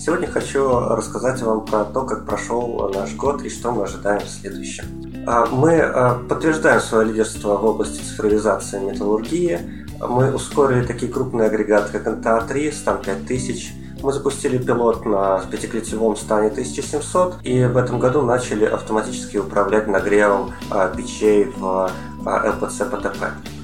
Сегодня 0.00 0.28
хочу 0.28 0.66
рассказать 0.66 1.42
вам 1.42 1.66
про 1.66 1.84
то, 1.84 2.06
как 2.06 2.24
прошел 2.24 2.90
наш 2.94 3.14
год 3.16 3.42
и 3.42 3.50
что 3.50 3.70
мы 3.70 3.82
ожидаем 3.82 4.20
в 4.20 4.30
следующем. 4.30 4.84
А, 5.26 5.44
мы 5.44 5.78
а, 5.78 6.18
подтверждаем 6.26 6.80
свое 6.80 7.08
лидерство 7.08 7.58
в 7.58 7.64
области 7.66 8.02
цифровизации 8.02 8.80
металлургии. 8.80 9.79
Мы 10.00 10.32
ускорили 10.34 10.86
такие 10.86 11.12
крупные 11.12 11.48
агрегаты, 11.48 11.98
как 11.98 12.06
НТА-3, 12.06 12.72
стан 12.72 13.02
5000. 13.02 13.74
Мы 14.02 14.12
запустили 14.14 14.56
пилот 14.56 15.04
на 15.04 15.42
пятиклетевом 15.50 16.16
стане 16.16 16.48
1700 16.48 17.40
и 17.42 17.66
в 17.66 17.76
этом 17.76 17.98
году 17.98 18.22
начали 18.22 18.64
автоматически 18.64 19.36
управлять 19.36 19.88
нагревом 19.88 20.54
а, 20.70 20.88
печей 20.88 21.44
в 21.44 21.90
ЛПЦ-ПТП. 22.24 23.59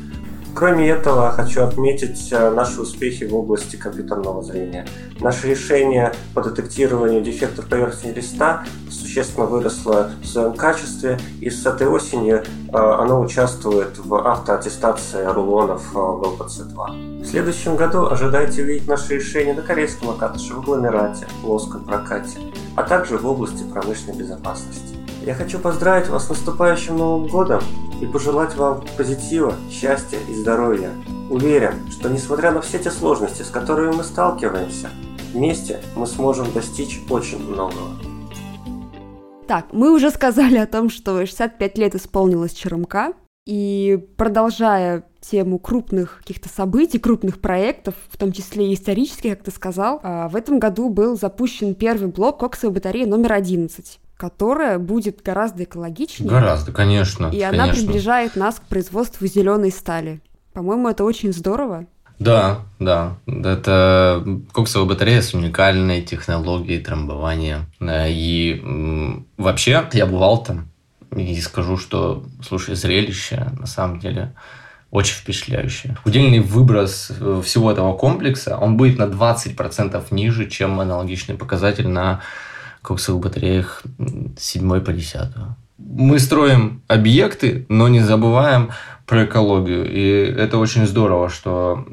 Кроме 0.57 0.89
этого, 0.89 1.31
хочу 1.33 1.63
отметить 1.65 2.33
э, 2.33 2.51
наши 2.51 2.81
успехи 2.81 3.25
в 3.25 3.35
области 3.35 3.77
компьютерного 3.77 4.43
зрения. 4.43 4.87
Наше 5.21 5.49
решение 5.49 6.15
по 6.33 6.43
детектированию 6.43 7.21
дефектов 7.21 7.67
поверхности 7.67 8.07
листа 8.07 8.65
существенно 8.91 9.45
выросло 9.45 10.13
в 10.23 10.27
своем 10.27 10.55
качестве, 10.55 11.19
и 11.43 11.51
с 11.51 11.67
этой 11.67 11.87
осени 11.87 12.37
э, 12.37 12.43
оно 12.73 13.21
участвует 13.21 13.99
в 13.99 14.15
автоаттестации 14.15 15.27
рулонов 15.27 15.95
э, 15.95 15.99
в 15.99 16.23
ЛПЦ-2. 16.23 17.21
В 17.23 17.27
следующем 17.27 17.77
году 17.77 18.07
ожидайте 18.07 18.63
увидеть 18.63 18.89
наши 18.89 19.17
решения 19.17 19.53
на 19.53 19.61
корейском 19.61 20.09
окатыше, 20.09 20.55
в 20.55 20.61
агломерате, 20.61 21.27
плоском 21.43 21.85
прокате, 21.85 22.39
а 22.77 22.83
также 22.83 23.19
в 23.19 23.27
области 23.27 23.63
промышленной 23.63 24.21
безопасности. 24.21 24.96
Я 25.27 25.35
хочу 25.35 25.59
поздравить 25.59 26.09
вас 26.09 26.27
с 26.27 26.29
наступающим 26.29 26.99
Новым 26.99 27.27
Годом 27.27 27.61
и 28.01 28.07
пожелать 28.07 28.55
вам 28.55 28.85
позитива, 28.97 29.57
счастья 29.69 30.19
и 30.31 30.33
здоровья. 30.33 30.93
Уверен, 31.29 31.91
что 31.91 32.09
несмотря 32.09 32.53
на 32.53 32.61
все 32.61 32.79
те 32.79 32.93
сложности, 32.93 33.43
с 33.43 33.51
которыми 33.51 33.97
мы 33.97 34.05
сталкиваемся, 34.05 34.89
вместе 35.33 35.81
мы 35.97 36.07
сможем 36.07 36.53
достичь 36.53 37.01
очень 37.11 37.43
многого. 37.45 37.99
Так, 39.49 39.73
мы 39.73 39.93
уже 39.93 40.13
сказали 40.13 40.59
о 40.59 40.67
том, 40.69 40.91
что 40.91 41.27
65 41.27 41.77
лет 41.77 41.97
исполнилось 41.97 42.53
Черемка, 42.53 43.13
и 43.47 43.99
продолжая 44.17 45.09
тему 45.21 45.59
крупных 45.59 46.19
каких-то 46.19 46.49
событий, 46.49 47.01
крупных 47.01 47.41
проектов, 47.41 47.97
в 48.11 48.17
том 48.17 48.31
числе 48.31 48.71
и 48.71 48.75
исторических, 48.75 49.33
как 49.33 49.43
ты 49.43 49.51
сказал, 49.51 49.99
а, 50.05 50.29
в 50.29 50.37
этом 50.37 50.61
году 50.61 50.89
был 50.89 51.19
запущен 51.19 51.75
первый 51.75 52.13
блок 52.13 52.39
коксовой 52.39 52.75
батареи 52.75 53.07
номер 53.07 53.33
11 53.33 53.99
которая 54.17 54.79
будет 54.79 55.23
гораздо 55.23 55.65
экологичнее. 55.65 56.31
Гораздо, 56.31 56.73
конечно. 56.73 57.27
И 57.27 57.41
конечно. 57.41 57.65
она 57.65 57.73
приближает 57.73 58.37
нас 58.37 58.57
к 58.57 58.63
производству 58.63 59.27
зеленой 59.27 59.71
стали. 59.71 60.21
По-моему, 60.53 60.89
это 60.89 61.05
очень 61.05 61.33
здорово. 61.33 61.87
Да, 62.19 62.61
да. 62.79 63.19
Это 63.27 64.25
коксовая 64.53 64.89
батарея 64.89 65.21
с 65.21 65.35
уникальной 65.35 66.01
технологией 66.01 66.83
трамбования. 66.83 67.67
И 67.81 69.23
вообще, 69.37 69.87
я 69.93 70.07
бывал 70.07 70.43
там 70.43 70.69
и 71.15 71.39
скажу, 71.41 71.77
что, 71.77 72.25
слушай, 72.43 72.75
зрелище 72.75 73.53
на 73.59 73.67
самом 73.67 74.01
деле 74.01 74.35
очень 74.91 75.15
впечатляющее. 75.15 75.97
Удельный 76.05 76.41
выброс 76.41 77.11
э, 77.11 77.43
всего 77.45 77.73
этого 77.73 77.97
комплекса, 77.97 78.57
он 78.57 78.77
будет 78.77 78.99
на 78.99 79.05
20% 79.05 80.05
ниже, 80.11 80.49
чем 80.49 80.81
аналогичный 80.81 81.35
показатель 81.35 81.89
на 81.89 82.23
коксовых 82.87 83.23
батареях 83.23 83.83
с 84.39 84.45
7 84.45 84.81
по 84.81 84.93
10. 84.93 85.21
Мы 85.79 86.19
строим 86.19 86.83
объекты, 86.89 87.67
но 87.69 87.89
не 87.89 88.01
забываем 88.01 88.71
про 89.07 89.25
экологию. 89.25 89.91
И 89.91 90.01
это 90.41 90.59
очень 90.59 90.87
здорово, 90.87 91.29
что 91.29 91.85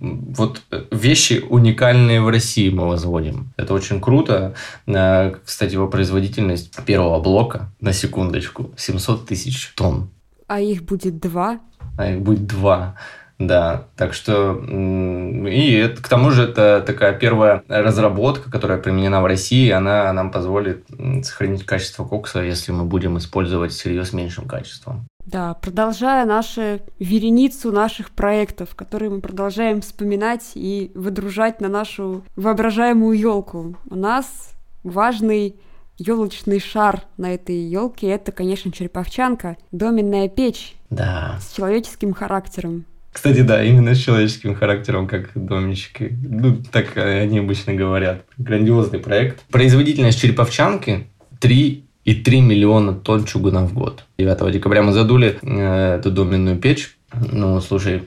вот 0.00 0.62
вещи 0.90 1.44
уникальные 1.48 2.20
в 2.20 2.28
России 2.28 2.70
мы 2.70 2.88
возводим. 2.88 3.52
Это 3.56 3.74
очень 3.74 4.00
круто. 4.00 4.54
Э, 4.86 5.34
кстати, 5.44 5.74
его 5.74 5.88
производительность 5.88 6.74
первого 6.84 7.20
блока, 7.20 7.70
на 7.80 7.92
секундочку, 7.92 8.70
700 8.76 9.26
тысяч 9.26 9.72
тонн. 9.76 10.10
А 10.46 10.60
их 10.60 10.82
будет 10.82 11.18
два? 11.18 11.60
А 11.96 12.10
их 12.10 12.20
будет 12.20 12.46
два. 12.46 12.96
Да, 13.38 13.84
так 13.96 14.14
что 14.14 14.54
и 14.56 15.72
это, 15.72 16.02
к 16.02 16.08
тому 16.08 16.30
же 16.30 16.42
это 16.42 16.82
такая 16.84 17.12
первая 17.12 17.62
разработка, 17.68 18.50
которая 18.50 18.78
применена 18.78 19.20
в 19.20 19.26
России, 19.26 19.70
она 19.70 20.12
нам 20.12 20.32
позволит 20.32 20.84
сохранить 21.22 21.64
качество 21.64 22.04
кокса, 22.04 22.42
если 22.42 22.72
мы 22.72 22.84
будем 22.84 23.16
использовать 23.16 23.72
сырье 23.72 24.04
с 24.04 24.12
меньшим 24.12 24.48
качеством. 24.48 25.06
Да, 25.24 25.54
продолжая 25.54 26.24
нашу 26.24 26.80
вереницу 26.98 27.70
наших 27.70 28.10
проектов, 28.10 28.74
которые 28.74 29.10
мы 29.10 29.20
продолжаем 29.20 29.82
вспоминать 29.82 30.52
и 30.54 30.90
выдружать 30.94 31.60
на 31.60 31.68
нашу 31.68 32.24
воображаемую 32.34 33.16
елку. 33.16 33.76
У 33.88 33.94
нас 33.94 34.52
важный 34.82 35.54
елочный 35.98 36.60
шар 36.60 37.02
на 37.18 37.34
этой 37.34 37.56
елке 37.56 38.08
это, 38.08 38.32
конечно, 38.32 38.72
череповчанка, 38.72 39.56
доменная 39.70 40.28
печь 40.28 40.76
да. 40.90 41.38
с 41.40 41.54
человеческим 41.54 42.14
характером. 42.14 42.86
Кстати, 43.18 43.40
да, 43.40 43.64
именно 43.64 43.96
с 43.96 43.98
человеческим 43.98 44.54
характером, 44.54 45.08
как 45.08 45.30
домички. 45.34 46.16
Ну, 46.22 46.56
так 46.70 46.96
они 46.96 47.40
обычно 47.40 47.74
говорят. 47.74 48.22
Грандиозный 48.36 49.00
проект. 49.00 49.44
Производительность 49.50 50.20
череповчанки 50.20 51.08
3,3 51.40 52.40
миллиона 52.40 52.94
тонн 52.94 53.24
чугуна 53.24 53.66
в 53.66 53.74
год. 53.74 54.04
9 54.18 54.52
декабря 54.52 54.84
мы 54.84 54.92
задули 54.92 55.36
э, 55.42 55.96
эту 55.96 56.12
доменную 56.12 56.58
печь. 56.58 56.96
Ну, 57.32 57.60
слушай, 57.60 58.04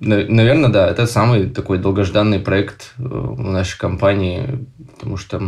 наверное, 0.00 0.68
да, 0.68 0.86
это 0.86 1.06
самый 1.06 1.48
такой 1.48 1.78
долгожданный 1.78 2.40
проект 2.40 2.92
э, 2.98 3.02
в 3.04 3.40
нашей 3.40 3.78
компании, 3.78 4.66
потому 4.96 5.16
что 5.16 5.40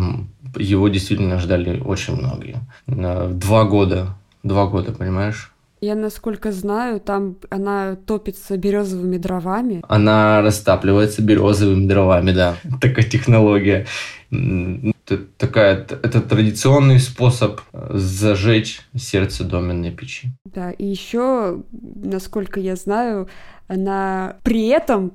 его 0.56 0.88
действительно 0.88 1.38
ждали 1.38 1.78
очень 1.78 2.16
многие. 2.16 2.56
Два 2.86 3.64
года, 3.64 4.16
два 4.42 4.66
года, 4.66 4.92
понимаешь? 4.92 5.52
Я, 5.80 5.94
насколько 5.94 6.52
знаю, 6.52 7.00
там 7.00 7.36
она 7.48 7.96
топится 7.96 8.56
березовыми 8.56 9.16
дровами. 9.16 9.82
Она 9.88 10.42
растапливается 10.42 11.22
березовыми 11.22 11.86
дровами, 11.86 12.32
да. 12.32 12.56
Такая 12.80 13.04
технология. 13.04 13.86
Это, 14.30 15.18
такая, 15.38 15.74
это 15.76 16.20
традиционный 16.20 17.00
способ 17.00 17.60
зажечь 17.72 18.80
сердце 18.94 19.44
доменной 19.44 19.90
печи. 19.90 20.28
Да, 20.44 20.70
и 20.70 20.84
еще, 20.84 21.62
насколько 21.72 22.60
я 22.60 22.76
знаю, 22.76 23.28
она 23.66 24.36
при 24.42 24.68
этом 24.68 25.12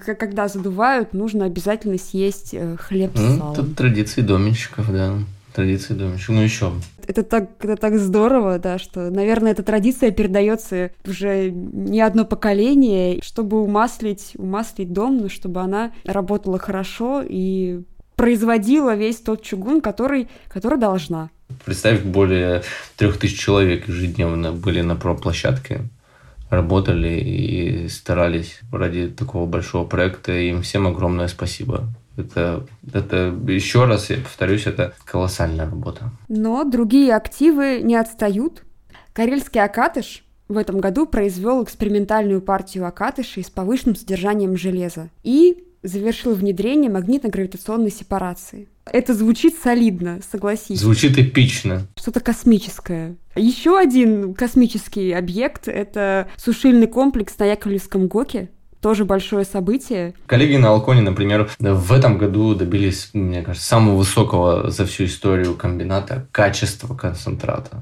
когда 0.00 0.48
задувают, 0.48 1.12
нужно 1.14 1.44
обязательно 1.44 1.98
съесть 1.98 2.52
э, 2.52 2.76
хлеб 2.76 3.16
с 3.16 3.38
салом. 3.38 3.52
Это 3.52 3.64
традиции 3.64 4.22
доменщиков, 4.22 4.92
да 4.92 5.14
традиции 5.58 5.94
домичек. 5.94 6.28
Ну 6.28 6.40
еще. 6.40 6.72
Это 7.08 7.22
так, 7.22 7.64
это 7.64 7.76
так 7.76 7.98
здорово, 7.98 8.58
да, 8.58 8.78
что, 8.78 9.08
наверное, 9.10 9.52
эта 9.52 9.62
традиция 9.62 10.10
передается 10.10 10.90
уже 11.06 11.50
не 11.50 12.02
одно 12.02 12.26
поколение, 12.26 13.20
чтобы 13.22 13.62
умаслить, 13.62 14.32
умаслить 14.36 14.92
дом, 14.92 15.22
но 15.22 15.28
чтобы 15.30 15.62
она 15.62 15.92
работала 16.04 16.58
хорошо 16.58 17.24
и 17.26 17.80
производила 18.14 18.94
весь 18.94 19.16
тот 19.16 19.42
чугун, 19.42 19.80
который, 19.80 20.28
который 20.48 20.78
должна. 20.78 21.30
Представь, 21.64 22.02
более 22.02 22.62
трех 22.98 23.16
тысяч 23.16 23.38
человек 23.38 23.88
ежедневно 23.88 24.52
были 24.52 24.82
на 24.82 24.94
проплощадке, 24.94 25.80
работали 26.50 27.18
и 27.20 27.88
старались 27.88 28.60
ради 28.70 29.08
такого 29.08 29.46
большого 29.46 29.86
проекта. 29.86 30.32
Им 30.32 30.60
всем 30.60 30.86
огромное 30.86 31.28
спасибо. 31.28 31.88
Это, 32.18 32.66
это 32.92 33.34
еще 33.46 33.84
раз, 33.84 34.10
я 34.10 34.16
повторюсь, 34.16 34.66
это 34.66 34.92
колоссальная 35.04 35.66
работа. 35.70 36.10
Но 36.28 36.64
другие 36.64 37.14
активы 37.14 37.80
не 37.82 37.94
отстают. 37.94 38.64
Карельский 39.12 39.62
Акатыш 39.62 40.24
в 40.48 40.56
этом 40.56 40.80
году 40.80 41.06
произвел 41.06 41.62
экспериментальную 41.62 42.42
партию 42.42 42.86
Акатышей 42.86 43.44
с 43.44 43.50
повышенным 43.50 43.94
содержанием 43.94 44.56
железа 44.56 45.10
и 45.22 45.64
завершил 45.82 46.34
внедрение 46.34 46.90
магнитно-гравитационной 46.90 47.90
сепарации. 47.90 48.68
Это 48.84 49.14
звучит 49.14 49.56
солидно, 49.62 50.20
согласись. 50.28 50.80
Звучит 50.80 51.18
эпично. 51.18 51.86
Что-то 51.96 52.20
космическое. 52.20 53.16
Еще 53.36 53.78
один 53.78 54.34
космический 54.34 55.12
объект– 55.12 55.68
это 55.68 56.28
сушильный 56.36 56.86
комплекс 56.86 57.38
на 57.38 57.44
Яковлевском 57.44 58.08
ГОКе, 58.08 58.50
тоже 58.80 59.04
большое 59.04 59.44
событие. 59.44 60.14
Коллеги 60.26 60.56
на 60.56 60.70
Алконе, 60.70 61.00
например, 61.00 61.50
в 61.58 61.92
этом 61.92 62.18
году 62.18 62.54
добились, 62.54 63.10
мне 63.12 63.42
кажется, 63.42 63.66
самого 63.66 63.96
высокого 63.96 64.70
за 64.70 64.86
всю 64.86 65.04
историю 65.04 65.54
комбината 65.54 66.26
качества 66.32 66.94
концентрата. 66.94 67.80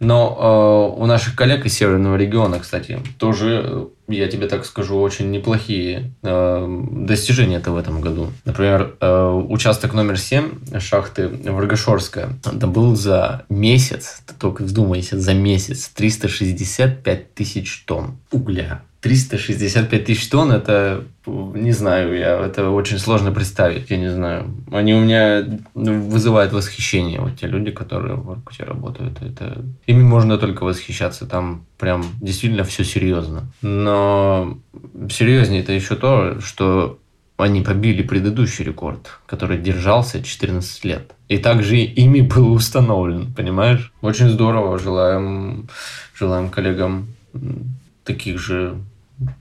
Но 0.00 0.94
э, 0.96 1.00
у 1.00 1.06
наших 1.06 1.34
коллег 1.34 1.66
из 1.66 1.74
Северного 1.74 2.16
региона, 2.16 2.60
кстати, 2.60 3.00
тоже, 3.18 3.88
я 4.06 4.28
тебе 4.28 4.46
так 4.46 4.64
скажу, 4.64 4.98
очень 5.00 5.30
неплохие 5.30 6.12
э, 6.22 6.82
достижения 6.92 7.56
это 7.56 7.72
в 7.72 7.76
этом 7.76 8.00
году. 8.00 8.28
Например, 8.44 8.96
э, 9.00 9.28
участок 9.48 9.94
номер 9.94 10.18
7 10.18 10.78
шахты 10.78 11.28
Варгашорская 11.28 12.28
добыл 12.52 12.94
за 12.94 13.44
месяц, 13.48 14.22
ты 14.24 14.34
только 14.34 14.62
вдумайся, 14.62 15.18
за 15.18 15.34
месяц 15.34 15.88
365 15.88 17.34
тысяч 17.34 17.84
тонн 17.84 18.18
угля. 18.30 18.82
365 19.00 20.04
тысяч 20.04 20.28
тонн, 20.28 20.50
это, 20.50 21.04
не 21.26 21.70
знаю, 21.70 22.18
я, 22.18 22.36
это 22.44 22.70
очень 22.70 22.98
сложно 22.98 23.30
представить, 23.30 23.90
я 23.90 23.96
не 23.96 24.10
знаю. 24.10 24.52
Они 24.72 24.92
у 24.92 25.00
меня 25.00 25.44
вызывают 25.74 26.52
восхищение, 26.52 27.20
вот 27.20 27.36
те 27.36 27.46
люди, 27.46 27.70
которые 27.70 28.16
в 28.16 28.24
Воркуте 28.24 28.64
работают. 28.64 29.22
Это, 29.22 29.64
ими 29.86 30.02
можно 30.02 30.36
только 30.36 30.64
восхищаться, 30.64 31.26
там 31.26 31.64
прям 31.78 32.04
действительно 32.20 32.64
все 32.64 32.82
серьезно. 32.82 33.52
Но 33.62 34.58
серьезнее 35.10 35.62
это 35.62 35.72
еще 35.72 35.94
то, 35.94 36.40
что 36.40 36.98
они 37.36 37.62
побили 37.62 38.02
предыдущий 38.02 38.64
рекорд, 38.64 39.20
который 39.26 39.58
держался 39.58 40.24
14 40.24 40.84
лет. 40.84 41.12
И 41.28 41.38
также 41.38 41.76
ими 41.76 42.20
был 42.20 42.52
установлен, 42.52 43.32
понимаешь? 43.32 43.92
Очень 44.00 44.28
здорово, 44.28 44.76
желаем, 44.80 45.68
желаем 46.18 46.50
коллегам 46.50 47.06
таких 48.08 48.38
же 48.38 48.82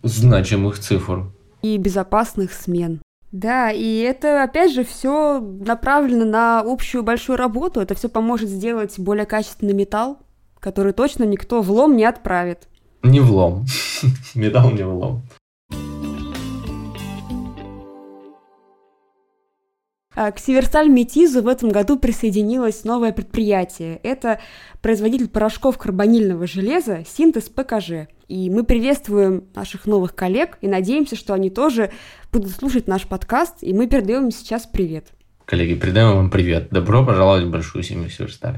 значимых 0.03 0.77
цифр. 0.77 1.31
И 1.61 1.77
безопасных 1.77 2.53
смен. 2.53 3.01
Да, 3.31 3.71
и 3.71 3.99
это, 3.99 4.43
опять 4.43 4.73
же, 4.73 4.83
все 4.83 5.39
направлено 5.39 6.25
на 6.25 6.59
общую 6.59 7.03
большую 7.03 7.37
работу. 7.37 7.81
Это 7.81 7.95
все 7.95 8.09
поможет 8.09 8.49
сделать 8.49 8.99
более 8.99 9.25
качественный 9.25 9.73
металл, 9.73 10.19
который 10.59 10.93
точно 10.93 11.23
никто 11.23 11.61
в 11.61 11.71
лом 11.71 11.95
не 11.95 12.05
отправит. 12.05 12.67
Не 13.03 13.19
в 13.19 13.31
лом. 13.31 13.65
Металл 14.35 14.71
не 14.71 14.83
в 14.83 14.93
лом. 14.93 15.23
К 20.17 20.39
Северсталь 20.39 20.89
Метизу 20.89 21.43
в 21.43 21.47
этом 21.47 21.69
году 21.69 21.99
присоединилось 21.99 22.83
новое 22.83 23.11
предприятие. 23.11 23.99
Это 24.01 24.39
производитель 24.81 25.29
порошков 25.29 25.77
карбонильного 25.77 26.47
железа 26.47 27.03
«Синтез 27.07 27.49
ПКЖ». 27.49 28.07
И 28.27 28.49
мы 28.49 28.63
приветствуем 28.63 29.43
наших 29.53 29.85
новых 29.85 30.15
коллег 30.15 30.57
и 30.61 30.67
надеемся, 30.67 31.15
что 31.15 31.35
они 31.35 31.51
тоже 31.51 31.91
будут 32.31 32.51
слушать 32.51 32.87
наш 32.87 33.07
подкаст, 33.07 33.57
и 33.61 33.73
мы 33.73 33.85
передаем 33.85 34.23
им 34.23 34.31
сейчас 34.31 34.65
привет. 34.65 35.05
Коллеги, 35.45 35.75
передаем 35.79 36.15
вам 36.15 36.31
привет. 36.31 36.69
Добро 36.71 37.05
пожаловать 37.05 37.43
в 37.43 37.51
большую 37.51 37.83
семью 37.83 38.09
Северсталь. 38.09 38.57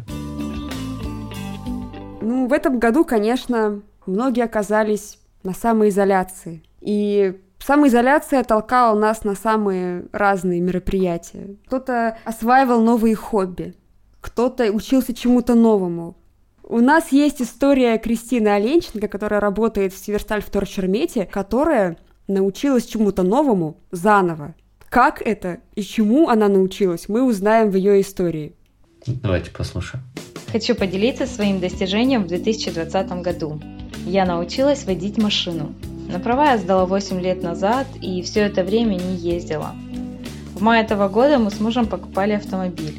Ну, 2.22 2.48
в 2.48 2.54
этом 2.54 2.80
году, 2.80 3.04
конечно, 3.04 3.82
многие 4.06 4.46
оказались 4.46 5.20
на 5.44 5.54
самоизоляции. 5.54 6.64
И 6.80 7.36
Самоизоляция 7.66 8.44
толкала 8.44 8.98
нас 8.98 9.24
на 9.24 9.36
самые 9.36 10.06
разные 10.12 10.62
мероприятия. 10.62 11.56
Кто-то 11.68 12.18
осваивал 12.24 12.82
новые 12.82 13.16
хобби, 13.16 13.76
кто-то 14.22 14.72
учился 14.72 15.14
чему-то 15.14 15.56
новому. 15.56 16.16
У 16.64 16.80
нас 16.80 17.12
есть 17.12 17.42
история 17.42 17.98
Кристины 17.98 18.50
Оленченко, 18.50 19.08
которая 19.08 19.40
работает 19.40 19.94
в 19.94 19.98
Северсталь 19.98 20.42
в 20.42 20.50
Торчермете, 20.50 21.26
которая 21.26 21.98
научилась 22.28 22.86
чему-то 22.86 23.24
новому 23.24 23.78
заново. 23.92 24.56
Как 24.90 25.22
это 25.22 25.60
и 25.76 25.82
чему 25.82 26.30
она 26.30 26.48
научилась, 26.48 27.10
мы 27.10 27.24
узнаем 27.24 27.70
в 27.70 27.76
ее 27.76 28.02
истории. 28.02 28.56
Давайте 29.06 29.52
послушаем. 29.52 30.04
Хочу 30.52 30.76
поделиться 30.76 31.26
своим 31.26 31.60
достижением 31.60 32.24
в 32.24 32.28
2020 32.28 33.12
году. 33.22 33.62
Я 34.06 34.26
научилась 34.26 34.86
водить 34.86 35.18
машину. 35.18 35.74
На 36.12 36.20
права 36.20 36.52
я 36.52 36.58
сдала 36.58 36.86
8 36.86 37.22
лет 37.22 37.44
назад 37.44 37.86
и 38.02 38.24
все 38.24 38.42
это 38.42 38.64
время 38.64 38.96
не 38.96 39.16
ездила. 39.16 39.76
В 40.56 40.62
мае 40.62 40.84
этого 40.84 41.08
года 41.08 41.38
мы 41.38 41.52
с 41.52 41.60
мужем 41.60 41.86
покупали 41.86 42.34
автомобиль. 42.34 42.98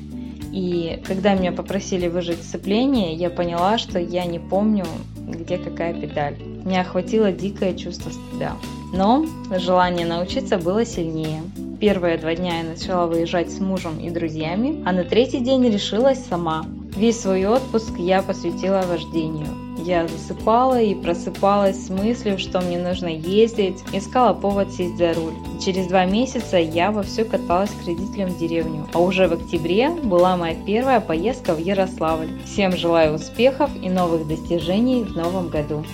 И 0.52 1.02
когда 1.06 1.34
меня 1.34 1.50
попросили 1.50 2.06
выжать 2.06 2.42
сцепление, 2.42 3.14
я 3.14 3.28
поняла, 3.28 3.78
что 3.78 3.98
я 3.98 4.24
не 4.26 4.38
помню, 4.38 4.84
где 5.26 5.58
какая 5.58 5.92
педаль. 5.92 6.36
Меня 6.64 6.82
охватило 6.82 7.32
дикое 7.32 7.74
чувство 7.74 8.10
стыда. 8.10 8.52
Но 8.92 9.26
желание 9.56 10.06
научиться 10.06 10.58
было 10.58 10.84
сильнее. 10.84 11.42
Первые 11.80 12.16
два 12.16 12.34
дня 12.36 12.58
я 12.58 12.64
начала 12.64 13.06
выезжать 13.06 13.50
с 13.50 13.58
мужем 13.58 13.98
и 13.98 14.10
друзьями, 14.10 14.82
а 14.86 14.92
на 14.92 15.02
третий 15.02 15.40
день 15.40 15.68
решилась 15.68 16.24
сама. 16.24 16.64
Весь 16.96 17.20
свой 17.20 17.44
отпуск 17.46 17.98
я 17.98 18.22
посвятила 18.22 18.82
вождению. 18.88 19.69
Я 19.84 20.06
засыпала 20.06 20.80
и 20.80 20.94
просыпалась 20.94 21.86
с 21.86 21.90
мыслью, 21.90 22.38
что 22.38 22.60
мне 22.60 22.78
нужно 22.78 23.06
ездить, 23.06 23.82
искала 23.92 24.34
повод 24.34 24.72
сесть 24.72 24.98
за 24.98 25.14
руль. 25.14 25.32
Через 25.64 25.86
два 25.86 26.04
месяца 26.04 26.58
я 26.58 26.90
вовсю 26.90 27.24
каталась 27.24 27.70
к 27.70 27.86
родителям 27.86 28.30
в 28.30 28.38
деревню, 28.38 28.86
а 28.92 28.98
уже 29.00 29.26
в 29.26 29.32
октябре 29.32 29.90
была 29.90 30.36
моя 30.36 30.54
первая 30.66 31.00
поездка 31.00 31.54
в 31.54 31.58
Ярославль. 31.58 32.28
Всем 32.44 32.76
желаю 32.76 33.14
успехов 33.14 33.70
и 33.82 33.88
новых 33.88 34.28
достижений 34.28 35.02
в 35.02 35.16
новом 35.16 35.48
году. 35.48 35.84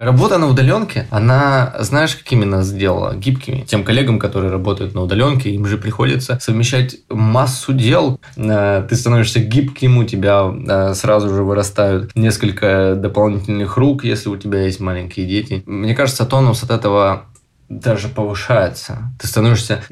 Работа 0.00 0.38
на 0.38 0.48
удаленке, 0.48 1.06
она, 1.10 1.74
знаешь, 1.80 2.16
какими 2.16 2.46
нас 2.46 2.68
сделала? 2.68 3.14
Гибкими. 3.14 3.66
Тем 3.68 3.84
коллегам, 3.84 4.18
которые 4.18 4.50
работают 4.50 4.94
на 4.94 5.02
удаленке, 5.02 5.50
им 5.50 5.66
же 5.66 5.76
приходится 5.76 6.38
совмещать 6.40 6.96
массу 7.10 7.74
дел. 7.74 8.18
Э, 8.34 8.82
ты 8.88 8.96
становишься 8.96 9.40
гибким, 9.40 9.98
у 9.98 10.04
тебя 10.04 10.50
э, 10.50 10.94
сразу 10.94 11.28
же 11.28 11.42
вырастают 11.42 12.16
несколько 12.16 12.94
дополнительных 12.96 13.76
рук, 13.76 14.04
если 14.04 14.30
у 14.30 14.38
тебя 14.38 14.62
есть 14.62 14.80
маленькие 14.80 15.26
дети. 15.26 15.62
Мне 15.66 15.94
кажется, 15.94 16.24
тонус 16.24 16.62
от 16.62 16.70
этого 16.70 17.26
даже 17.68 18.08
повышается. 18.08 19.12
Ты 19.20 19.28
становишься, 19.28 19.82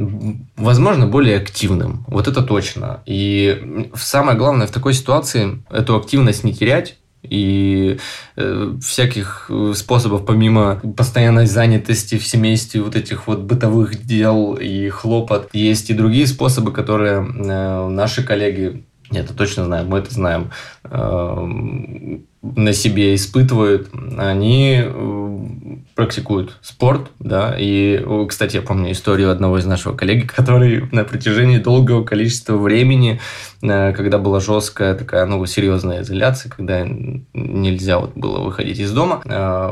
возможно, 0.56 1.06
более 1.06 1.36
активным. 1.36 2.06
Вот 2.08 2.28
это 2.28 2.40
точно. 2.40 3.02
И 3.04 3.90
самое 3.94 4.38
главное 4.38 4.66
в 4.66 4.70
такой 4.70 4.94
ситуации 4.94 5.62
эту 5.70 5.96
активность 5.96 6.44
не 6.44 6.54
терять, 6.54 6.96
и 7.28 7.98
э, 8.36 8.74
всяких 8.82 9.46
э, 9.48 9.72
способов, 9.74 10.26
помимо 10.26 10.80
постоянной 10.96 11.46
занятости 11.46 12.18
в 12.18 12.26
семействе, 12.26 12.82
вот 12.82 12.96
этих 12.96 13.26
вот 13.26 13.40
бытовых 13.40 14.04
дел 14.04 14.54
и 14.54 14.88
хлопот, 14.88 15.50
есть 15.52 15.90
и 15.90 15.94
другие 15.94 16.26
способы, 16.26 16.72
которые 16.72 17.20
э, 17.20 17.88
наши 17.88 18.22
коллеги 18.24 18.84
это 19.10 19.34
точно 19.34 19.64
знаем, 19.64 19.88
мы 19.88 19.98
это 19.98 20.12
знаем, 20.12 20.50
э, 20.84 22.18
на 22.42 22.72
себе 22.72 23.14
испытывают, 23.14 23.88
они 24.18 24.82
э, 24.84 25.38
практикуют 25.94 26.58
спорт, 26.60 27.10
да, 27.18 27.54
и, 27.58 28.04
кстати, 28.28 28.56
я 28.56 28.62
помню 28.62 28.92
историю 28.92 29.30
одного 29.30 29.58
из 29.58 29.66
нашего 29.66 29.96
коллеги, 29.96 30.26
который 30.36 30.88
на 30.92 31.04
протяжении 31.04 31.58
долгого 31.58 32.04
количества 32.04 32.56
времени, 32.56 33.20
э, 33.62 33.92
когда 33.92 34.18
была 34.18 34.40
жесткая 34.40 34.94
такая, 34.94 35.24
ну, 35.26 35.44
серьезная 35.46 36.02
изоляция, 36.02 36.50
когда 36.50 36.86
нельзя 36.86 37.98
вот 37.98 38.12
было 38.14 38.40
выходить 38.40 38.78
из 38.78 38.92
дома, 38.92 39.22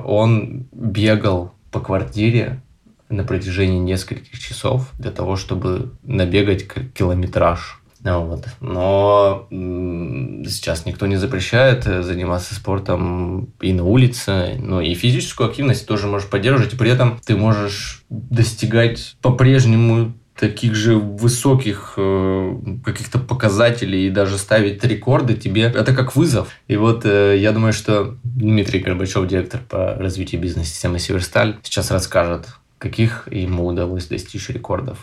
он 0.06 0.66
бегал 0.72 1.52
по 1.70 1.80
квартире 1.80 2.62
на 3.08 3.24
протяжении 3.24 3.78
нескольких 3.78 4.38
часов 4.38 4.90
для 4.98 5.10
того, 5.10 5.36
чтобы 5.36 5.92
набегать 6.02 6.66
километраж 6.94 7.80
вот. 8.06 8.44
Но 8.60 9.48
сейчас 9.50 10.86
никто 10.86 11.06
не 11.06 11.16
запрещает 11.16 11.86
э, 11.86 12.02
заниматься 12.02 12.54
спортом 12.54 13.52
и 13.60 13.72
на 13.72 13.84
улице, 13.84 14.56
но 14.60 14.80
и 14.80 14.94
физическую 14.94 15.48
активность 15.48 15.86
тоже 15.86 16.06
можешь 16.06 16.28
поддерживать, 16.28 16.74
и 16.74 16.76
при 16.76 16.90
этом 16.90 17.18
ты 17.26 17.36
можешь 17.36 18.04
достигать 18.08 19.16
по-прежнему 19.22 20.14
таких 20.38 20.74
же 20.74 20.96
высоких 20.96 21.94
э, 21.96 22.56
каких-то 22.84 23.18
показателей 23.18 24.06
и 24.06 24.10
даже 24.10 24.38
ставить 24.38 24.84
рекорды 24.84 25.34
тебе, 25.34 25.62
это 25.62 25.94
как 25.94 26.14
вызов. 26.14 26.50
И 26.68 26.76
вот 26.76 27.04
э, 27.04 27.38
я 27.38 27.52
думаю, 27.52 27.72
что 27.72 28.16
Дмитрий 28.22 28.80
Горбачев, 28.80 29.26
директор 29.26 29.60
по 29.68 29.94
развитию 29.94 30.40
бизнес-системы 30.40 30.98
Северсталь, 30.98 31.56
сейчас 31.62 31.90
расскажет, 31.90 32.48
каких 32.78 33.28
ему 33.30 33.66
удалось 33.66 34.06
достичь 34.06 34.48
рекордов. 34.50 34.98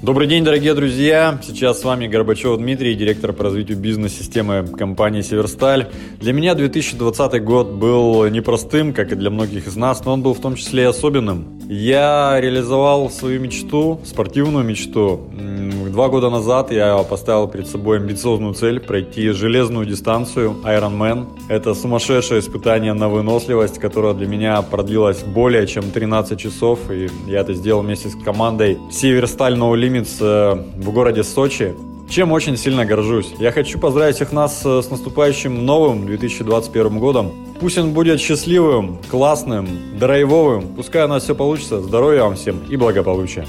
Добрый 0.00 0.28
день, 0.28 0.44
дорогие 0.44 0.74
друзья! 0.74 1.40
Сейчас 1.42 1.80
с 1.80 1.84
вами 1.84 2.06
Горбачев 2.06 2.56
Дмитрий, 2.56 2.94
директор 2.94 3.32
по 3.32 3.42
развитию 3.42 3.76
бизнес-системы 3.76 4.64
компании 4.64 5.22
«Северсталь». 5.22 5.88
Для 6.20 6.32
меня 6.32 6.54
2020 6.54 7.42
год 7.42 7.72
был 7.72 8.24
непростым, 8.28 8.92
как 8.94 9.10
и 9.10 9.16
для 9.16 9.30
многих 9.30 9.66
из 9.66 9.74
нас, 9.74 10.04
но 10.04 10.12
он 10.12 10.22
был 10.22 10.34
в 10.34 10.40
том 10.40 10.54
числе 10.54 10.84
и 10.84 10.86
особенным. 10.86 11.58
Я 11.68 12.38
реализовал 12.40 13.10
свою 13.10 13.40
мечту, 13.40 14.00
спортивную 14.04 14.64
мечту. 14.64 15.28
Два 15.98 16.08
года 16.08 16.30
назад 16.30 16.70
я 16.70 16.96
поставил 16.98 17.48
перед 17.48 17.66
собой 17.66 17.96
амбициозную 17.96 18.54
цель 18.54 18.78
пройти 18.78 19.30
железную 19.30 19.84
дистанцию 19.84 20.54
Ironman. 20.64 21.26
Это 21.48 21.74
сумасшедшее 21.74 22.38
испытание 22.38 22.92
на 22.92 23.08
выносливость, 23.08 23.80
которое 23.80 24.14
для 24.14 24.28
меня 24.28 24.62
продлилось 24.62 25.24
более 25.24 25.66
чем 25.66 25.90
13 25.90 26.38
часов, 26.38 26.78
и 26.92 27.08
я 27.26 27.40
это 27.40 27.52
сделал 27.52 27.82
вместе 27.82 28.10
с 28.10 28.14
командой 28.14 28.78
«Северсталь 28.92 29.54
No 29.54 29.74
Limits» 29.74 30.18
э, 30.20 30.80
в 30.80 30.92
городе 30.92 31.24
Сочи 31.24 31.74
чем 32.08 32.32
очень 32.32 32.56
сильно 32.56 32.86
горжусь. 32.86 33.34
Я 33.38 33.50
хочу 33.52 33.78
поздравить 33.78 34.14
всех 34.14 34.32
нас 34.32 34.62
э, 34.64 34.80
с 34.80 34.90
наступающим 34.90 35.66
новым 35.66 36.06
2021 36.06 37.00
годом. 37.00 37.32
Пусть 37.60 37.76
он 37.76 37.92
будет 37.92 38.20
счастливым, 38.20 38.98
классным, 39.10 39.66
драйвовым. 39.98 40.68
Пускай 40.76 41.04
у 41.04 41.08
нас 41.08 41.24
все 41.24 41.34
получится. 41.34 41.82
Здоровья 41.82 42.22
вам 42.22 42.36
всем 42.36 42.60
и 42.70 42.76
благополучия. 42.76 43.44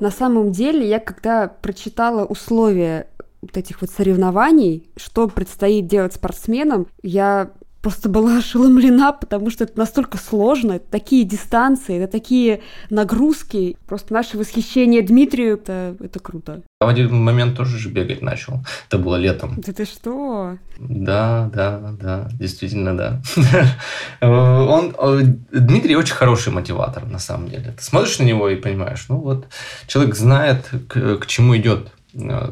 На 0.00 0.10
самом 0.10 0.52
деле, 0.52 0.88
я 0.88 1.00
когда 1.00 1.48
прочитала 1.48 2.24
условия 2.24 3.08
вот 3.40 3.56
этих 3.56 3.80
вот 3.80 3.90
соревнований, 3.90 4.90
что 4.96 5.28
предстоит 5.28 5.86
делать 5.86 6.14
спортсменам, 6.14 6.86
я 7.02 7.52
просто 7.82 8.08
была 8.08 8.38
ошеломлена, 8.38 9.12
потому 9.12 9.50
что 9.50 9.64
это 9.64 9.78
настолько 9.78 10.18
сложно, 10.18 10.72
это 10.72 10.90
такие 10.90 11.24
дистанции, 11.24 11.98
это 11.98 12.10
такие 12.10 12.60
нагрузки. 12.90 13.76
Просто 13.86 14.12
наше 14.12 14.36
восхищение 14.36 15.02
Дмитрию, 15.02 15.54
это, 15.54 15.96
это 16.00 16.18
круто. 16.18 16.62
А 16.80 16.86
в 16.86 16.88
один 16.88 17.14
момент 17.14 17.56
тоже 17.56 17.78
же 17.78 17.88
бегать 17.90 18.22
начал. 18.22 18.60
Это 18.88 18.98
было 18.98 19.16
летом. 19.16 19.60
Да 19.60 19.72
ты 19.72 19.84
что? 19.84 20.58
Да, 20.78 21.50
да, 21.52 21.96
да, 22.00 22.28
действительно, 22.32 22.96
да. 22.96 23.22
Он, 24.20 24.94
Дмитрий 25.52 25.96
очень 25.96 26.14
хороший 26.14 26.52
мотиватор, 26.52 27.06
на 27.06 27.18
самом 27.18 27.48
деле. 27.48 27.72
Ты 27.76 27.82
смотришь 27.82 28.18
на 28.18 28.24
него 28.24 28.48
и 28.48 28.56
понимаешь, 28.56 29.06
ну 29.08 29.16
вот, 29.16 29.48
человек 29.86 30.14
знает, 30.14 30.68
к, 30.88 31.18
к 31.18 31.26
чему 31.26 31.56
идет, 31.56 31.92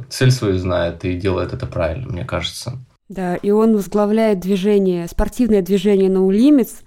цель 0.08 0.30
свою 0.30 0.58
знает 0.58 1.04
и 1.04 1.16
делает 1.16 1.52
это 1.52 1.66
правильно, 1.66 2.06
мне 2.08 2.24
кажется. 2.24 2.78
Да, 3.08 3.36
и 3.36 3.50
он 3.50 3.76
возглавляет 3.76 4.40
движение, 4.40 5.06
спортивное 5.06 5.62
движение 5.62 6.10
No 6.10 6.28
Limits, 6.28 6.82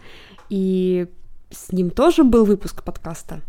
и 0.49 1.07
с 1.49 1.71
ним 1.71 1.89
тоже 1.91 2.23
был 2.23 2.45
выпуск 2.45 2.83
подкаста. 2.83 3.41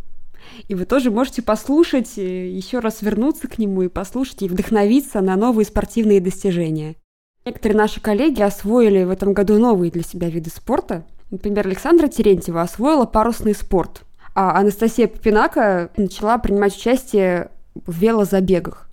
И 0.68 0.74
вы 0.74 0.85
тоже 0.85 1.11
можете 1.11 1.42
послушать, 1.42 2.16
э, 2.16 2.48
еще 2.48 2.78
раз 2.78 3.02
вернуться 3.02 3.48
к 3.48 3.59
нему 3.59 3.83
и 3.83 3.88
послушать, 3.88 4.42
и 4.42 4.48
вдохновиться 4.48 5.20
на 5.20 5.37
новые 5.37 5.66
спортивные 5.66 6.20
достижения. 6.20 6.96
Некоторые 7.44 7.78
наши 7.78 8.00
коллеги 8.00 8.42
освоили 8.42 9.04
в 9.04 9.11
этом 9.11 9.33
году 9.33 9.59
новые 9.59 9.90
для 9.90 10.02
себя 10.02 10.28
виды 10.28 10.50
спорта. 10.50 11.06
Например, 11.30 11.66
Александра 11.66 12.09
Терентьева 12.09 12.62
освоила 12.62 13.06
парусный 13.06 13.54
спорт, 13.54 14.02
а 14.35 14.59
Анастасия 14.59 15.09
Попинака 15.09 15.90
начала 15.96 16.38
принимать 16.38 16.76
участие 16.76 17.50
в 17.74 17.98
велозабегах. 17.98 18.89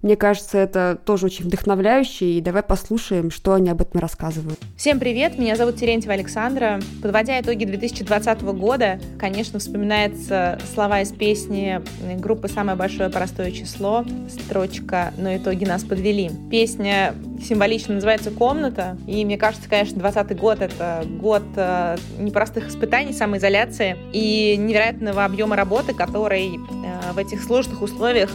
Мне 0.00 0.16
кажется, 0.16 0.58
это 0.58 0.96
тоже 1.04 1.26
очень 1.26 1.46
вдохновляюще, 1.46 2.26
и 2.26 2.40
давай 2.40 2.62
послушаем, 2.62 3.32
что 3.32 3.54
они 3.54 3.68
об 3.68 3.80
этом 3.80 4.00
рассказывают. 4.00 4.58
Всем 4.76 5.00
привет, 5.00 5.38
меня 5.38 5.56
зовут 5.56 5.76
Терентьева 5.76 6.14
Александра. 6.14 6.78
Подводя 7.02 7.40
итоги 7.40 7.64
2020 7.64 8.42
года, 8.42 9.00
конечно, 9.18 9.58
вспоминаются 9.58 10.60
слова 10.72 11.00
из 11.00 11.10
песни 11.10 11.80
группы 12.20 12.46
«Самое 12.46 12.78
большое 12.78 13.10
простое 13.10 13.50
число», 13.50 14.04
строчка 14.28 15.12
«Но 15.18 15.36
итоги 15.36 15.64
нас 15.64 15.82
подвели». 15.82 16.30
Песня 16.48 17.14
символично 17.44 17.94
называется 17.94 18.30
«Комната», 18.30 18.96
и 19.08 19.24
мне 19.24 19.36
кажется, 19.36 19.68
конечно, 19.68 19.98
2020 19.98 20.38
год— 20.38 20.60
это 20.60 21.04
год 21.08 21.42
э, 21.56 21.96
непростых 22.18 22.68
испытаний, 22.68 23.12
самоизоляции 23.12 23.96
и 24.12 24.56
невероятного 24.56 25.24
объема 25.24 25.56
работы, 25.56 25.92
который 25.92 26.50
э, 26.54 27.12
в 27.12 27.18
этих 27.18 27.42
сложных 27.42 27.82
условиях 27.82 28.30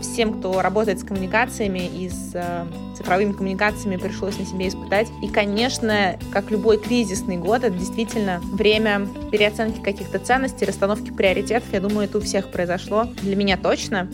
всем, 0.00 0.38
кто 0.38 0.60
работает 0.62 1.00
с 1.00 1.04
коммуникациями 1.04 1.86
и 1.86 2.08
с 2.08 2.32
э, 2.34 2.64
цифровыми 2.96 3.32
коммуникациями, 3.32 3.96
пришлось 3.96 4.38
на 4.38 4.46
себе 4.46 4.68
испытать. 4.68 5.08
И, 5.22 5.28
конечно, 5.28 6.18
как 6.32 6.50
любой 6.50 6.78
кризисный 6.78 7.36
год, 7.36 7.64
это 7.64 7.76
действительно 7.76 8.40
время 8.42 9.06
переоценки 9.30 9.80
каких-то 9.80 10.18
ценностей, 10.18 10.64
расстановки 10.64 11.10
приоритетов. 11.10 11.68
Я 11.72 11.80
думаю, 11.80 12.08
это 12.08 12.18
у 12.18 12.20
всех 12.20 12.50
произошло. 12.50 13.06
Для 13.22 13.36
меня 13.36 13.56
точно 13.56 14.08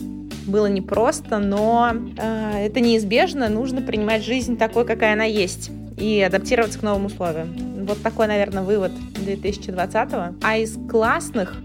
было 0.45 0.67
непросто, 0.67 1.39
но 1.39 1.91
э, 2.17 2.65
это 2.65 2.79
неизбежно. 2.79 3.49
Нужно 3.49 3.81
принимать 3.81 4.23
жизнь 4.23 4.57
такой, 4.57 4.85
какая 4.85 5.13
она 5.13 5.25
есть 5.25 5.71
и 5.97 6.21
адаптироваться 6.21 6.79
к 6.79 6.81
новым 6.81 7.05
условиям. 7.05 7.85
Вот 7.85 8.01
такой, 8.01 8.27
наверное, 8.27 8.63
вывод 8.63 8.91
2020 9.13 10.09
-го. 10.09 10.35
А 10.41 10.57
из 10.57 10.77
классных, 10.89 11.55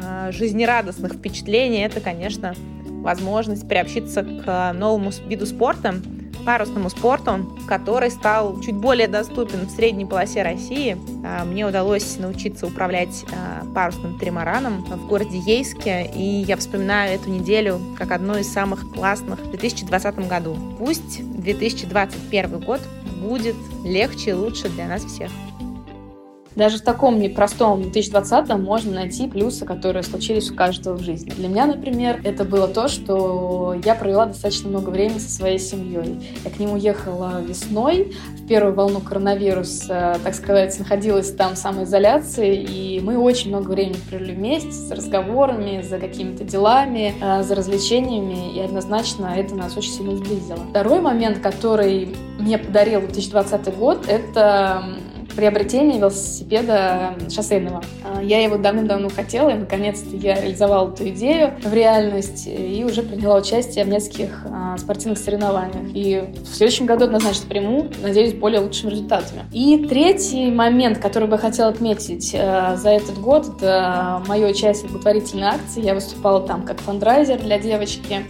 э, 0.00 0.30
жизнерадостных 0.32 1.14
впечатлений 1.14 1.80
это, 1.80 2.00
конечно, 2.00 2.54
возможность 3.04 3.68
приобщиться 3.68 4.24
к 4.24 4.72
новому 4.72 5.12
виду 5.28 5.46
спорта, 5.46 5.94
парусному 6.44 6.90
спорту, 6.90 7.56
который 7.66 8.10
стал 8.10 8.60
чуть 8.60 8.74
более 8.74 9.08
доступен 9.08 9.66
в 9.66 9.70
средней 9.70 10.04
полосе 10.04 10.42
России. 10.42 10.96
А, 11.24 11.44
мне 11.44 11.66
удалось 11.66 12.18
научиться 12.18 12.66
управлять 12.66 13.24
а, 13.32 13.64
парусным 13.74 14.18
тримараном 14.18 14.84
в 14.84 15.06
городе 15.06 15.38
Ейске, 15.38 16.10
и 16.14 16.22
я 16.22 16.56
вспоминаю 16.56 17.14
эту 17.14 17.30
неделю 17.30 17.80
как 17.96 18.10
одну 18.10 18.36
из 18.36 18.52
самых 18.52 18.90
классных 18.92 19.40
в 19.40 19.50
2020 19.50 20.28
году. 20.28 20.56
Пусть 20.78 21.22
2021 21.40 22.60
год 22.60 22.80
будет 23.22 23.56
легче 23.84 24.30
и 24.30 24.34
лучше 24.34 24.68
для 24.68 24.86
нас 24.86 25.02
всех. 25.04 25.30
Даже 26.56 26.78
в 26.78 26.82
таком 26.82 27.18
непростом 27.18 27.82
2020 27.82 28.48
можно 28.58 28.92
найти 28.92 29.28
плюсы, 29.28 29.64
которые 29.64 30.02
случились 30.02 30.50
у 30.50 30.54
каждого 30.54 30.96
в 30.96 31.02
жизни. 31.02 31.30
Для 31.30 31.48
меня, 31.48 31.66
например, 31.66 32.20
это 32.24 32.44
было 32.44 32.68
то, 32.68 32.88
что 32.88 33.74
я 33.84 33.94
провела 33.94 34.26
достаточно 34.26 34.68
много 34.68 34.90
времени 34.90 35.18
со 35.18 35.30
своей 35.30 35.58
семьей. 35.58 36.16
Я 36.44 36.50
к 36.50 36.58
ним 36.58 36.72
уехала 36.72 37.40
весной, 37.40 38.14
в 38.38 38.46
первую 38.46 38.74
волну 38.74 39.00
коронавируса, 39.00 40.18
так 40.22 40.34
сказать, 40.34 40.78
находилась 40.78 41.32
там 41.32 41.54
в 41.54 41.58
самоизоляции, 41.58 42.56
и 42.56 43.00
мы 43.00 43.18
очень 43.18 43.48
много 43.48 43.70
времени 43.70 43.96
провели 44.08 44.34
вместе 44.34 44.70
с 44.70 44.90
разговорами, 44.90 45.82
за 45.82 45.98
какими-то 45.98 46.44
делами, 46.44 47.14
э, 47.20 47.42
за 47.42 47.54
развлечениями, 47.54 48.54
и 48.54 48.60
однозначно 48.60 49.32
это 49.36 49.54
нас 49.54 49.76
очень 49.76 49.92
сильно 49.92 50.16
сблизило. 50.16 50.58
Второй 50.70 51.00
момент, 51.00 51.38
который 51.38 52.14
мне 52.38 52.58
подарил 52.58 53.00
2020 53.00 53.76
год, 53.76 54.04
это 54.08 54.84
приобретение 55.34 55.98
велосипеда 55.98 57.14
шоссейного. 57.30 57.82
А, 58.04 58.22
я 58.22 58.42
его 58.42 58.56
давным-давно 58.56 59.08
хотела, 59.08 59.50
и 59.50 59.54
наконец-то 59.54 60.16
я 60.16 60.40
реализовала 60.40 60.92
эту 60.92 61.08
идею 61.08 61.54
в 61.62 61.72
реальность 61.72 62.46
и 62.46 62.84
уже 62.84 63.02
приняла 63.02 63.36
участие 63.36 63.84
в 63.84 63.88
нескольких 63.88 64.46
а, 64.46 64.76
спортивных 64.78 65.18
соревнованиях. 65.18 65.94
И 65.94 66.24
в 66.42 66.54
следующем 66.54 66.86
году 66.86 67.04
однозначно 67.04 67.46
приму, 67.48 67.88
надеюсь, 68.02 68.34
более 68.34 68.60
лучшими 68.60 68.90
результатами. 68.90 69.42
И 69.52 69.86
третий 69.88 70.50
момент, 70.50 70.98
который 70.98 71.28
бы 71.28 71.34
я 71.34 71.38
хотела 71.38 71.68
отметить 71.70 72.34
а, 72.38 72.76
за 72.76 72.90
этот 72.90 73.18
год, 73.18 73.48
это 73.56 74.22
мое 74.26 74.48
участие 74.48 74.88
в 74.88 74.92
благотворительной 74.92 75.48
акции. 75.48 75.82
Я 75.82 75.94
выступала 75.94 76.40
там 76.40 76.64
как 76.64 76.80
фандрайзер 76.80 77.40
для 77.40 77.58
девочки 77.58 78.24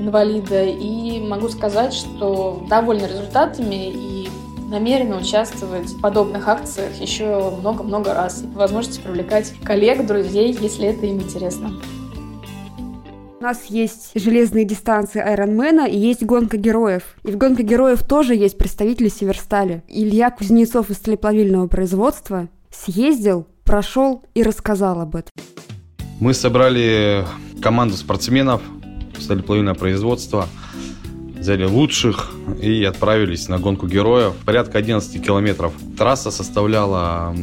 инвалида, 0.00 0.64
и 0.64 1.20
могу 1.20 1.48
сказать, 1.48 1.92
что 1.92 2.64
довольна 2.68 3.06
результатами 3.06 3.90
и 3.90 4.29
намерена 4.70 5.18
участвовать 5.18 5.90
в 5.90 6.00
подобных 6.00 6.46
акциях 6.46 6.94
еще 7.00 7.50
много-много 7.60 8.14
раз. 8.14 8.42
И 8.42 8.46
по 8.46 8.60
возможности 8.60 9.00
привлекать 9.00 9.52
коллег, 9.64 10.06
друзей, 10.06 10.56
если 10.58 10.86
это 10.86 11.06
им 11.06 11.20
интересно. 11.20 11.72
У 13.40 13.42
нас 13.42 13.64
есть 13.66 14.12
железные 14.14 14.64
дистанции 14.64 15.20
Айронмена 15.20 15.86
и 15.88 15.98
есть 15.98 16.22
гонка 16.22 16.56
героев. 16.56 17.02
И 17.24 17.32
в 17.32 17.36
гонке 17.36 17.62
героев 17.62 18.02
тоже 18.04 18.34
есть 18.34 18.58
представители 18.58 19.08
Северстали. 19.08 19.82
Илья 19.88 20.30
Кузнецов 20.30 20.90
из 20.90 20.96
сталеплавильного 20.96 21.66
производства 21.66 22.48
съездил, 22.70 23.46
прошел 23.64 24.22
и 24.34 24.42
рассказал 24.42 25.00
об 25.00 25.16
этом. 25.16 25.30
Мы 26.20 26.34
собрали 26.34 27.24
команду 27.62 27.96
спортсменов 27.96 28.62
сталеплавильное 29.18 29.74
производство– 29.74 30.46
взяли 31.40 31.64
лучших 31.64 32.32
и 32.60 32.84
отправились 32.84 33.48
на 33.48 33.58
гонку 33.58 33.88
героев. 33.88 34.34
Порядка 34.44 34.78
11 34.78 35.24
километров. 35.24 35.72
Трасса 35.98 36.30
составляла 36.30 37.34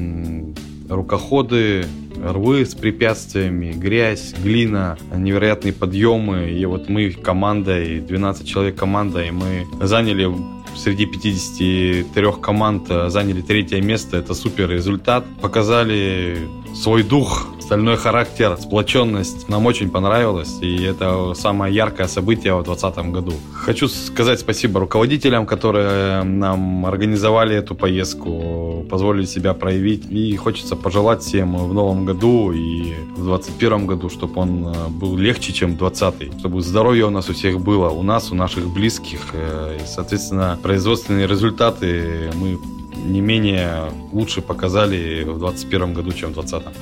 рукоходы, 0.87 1.85
рвы 2.23 2.65
с 2.65 2.75
препятствиями, 2.75 3.73
грязь, 3.73 4.33
глина, 4.41 4.97
невероятные 5.13 5.73
подъемы. 5.73 6.51
И 6.51 6.65
вот 6.65 6.89
мы 6.89 7.11
командой, 7.11 7.99
12 7.99 8.47
человек 8.47 8.75
команда, 8.75 9.23
и 9.23 9.31
мы 9.31 9.65
заняли 9.81 10.31
среди 10.75 11.07
53 11.07 12.25
команд 12.41 12.87
заняли 13.07 13.41
третье 13.41 13.81
место. 13.81 14.17
Это 14.17 14.33
супер 14.35 14.69
результат. 14.69 15.25
Показали 15.41 16.37
свой 16.75 17.01
дух, 17.01 17.47
стальной 17.67 17.97
характер, 17.97 18.57
сплоченность 18.57 19.49
нам 19.49 19.65
очень 19.65 19.89
понравилось, 19.89 20.57
и 20.61 20.83
это 20.83 21.33
самое 21.33 21.75
яркое 21.75 22.07
событие 22.07 22.55
в 22.55 22.63
2020 22.63 23.11
году. 23.11 23.33
Хочу 23.51 23.89
сказать 23.89 24.39
спасибо 24.39 24.79
руководителям, 24.79 25.45
которые 25.45 26.23
нам 26.23 26.85
организовали 26.85 27.57
эту 27.57 27.75
поездку, 27.75 28.85
позволили 28.89 29.25
себя 29.25 29.53
проявить, 29.53 30.05
и 30.09 30.37
хочется 30.37 30.77
пожелать 30.77 31.21
всем 31.21 31.57
в 31.57 31.73
новом 31.73 32.05
году 32.05 32.53
и 32.53 32.93
в 33.17 33.25
2021 33.25 33.85
году, 33.85 34.09
чтобы 34.09 34.41
он 34.41 34.67
э, 34.67 34.87
был 34.87 35.17
легче, 35.17 35.51
чем 35.51 35.75
2020, 35.75 36.39
чтобы 36.39 36.61
здоровье 36.61 37.05
у 37.05 37.09
нас 37.09 37.29
у 37.29 37.33
всех 37.33 37.59
было, 37.59 37.89
у 37.89 38.01
нас, 38.01 38.31
у 38.31 38.35
наших 38.35 38.65
близких, 38.69 39.19
э, 39.33 39.79
и, 39.83 39.85
соответственно, 39.85 40.57
производственные 40.63 41.27
результаты 41.27 42.31
мы 42.35 42.57
не 42.95 43.19
менее 43.21 43.91
лучше 44.13 44.41
показали 44.41 45.23
в 45.23 45.39
2021 45.39 45.93
году, 45.93 46.11
чем 46.13 46.29
в 46.29 46.33
2020. 46.33 46.77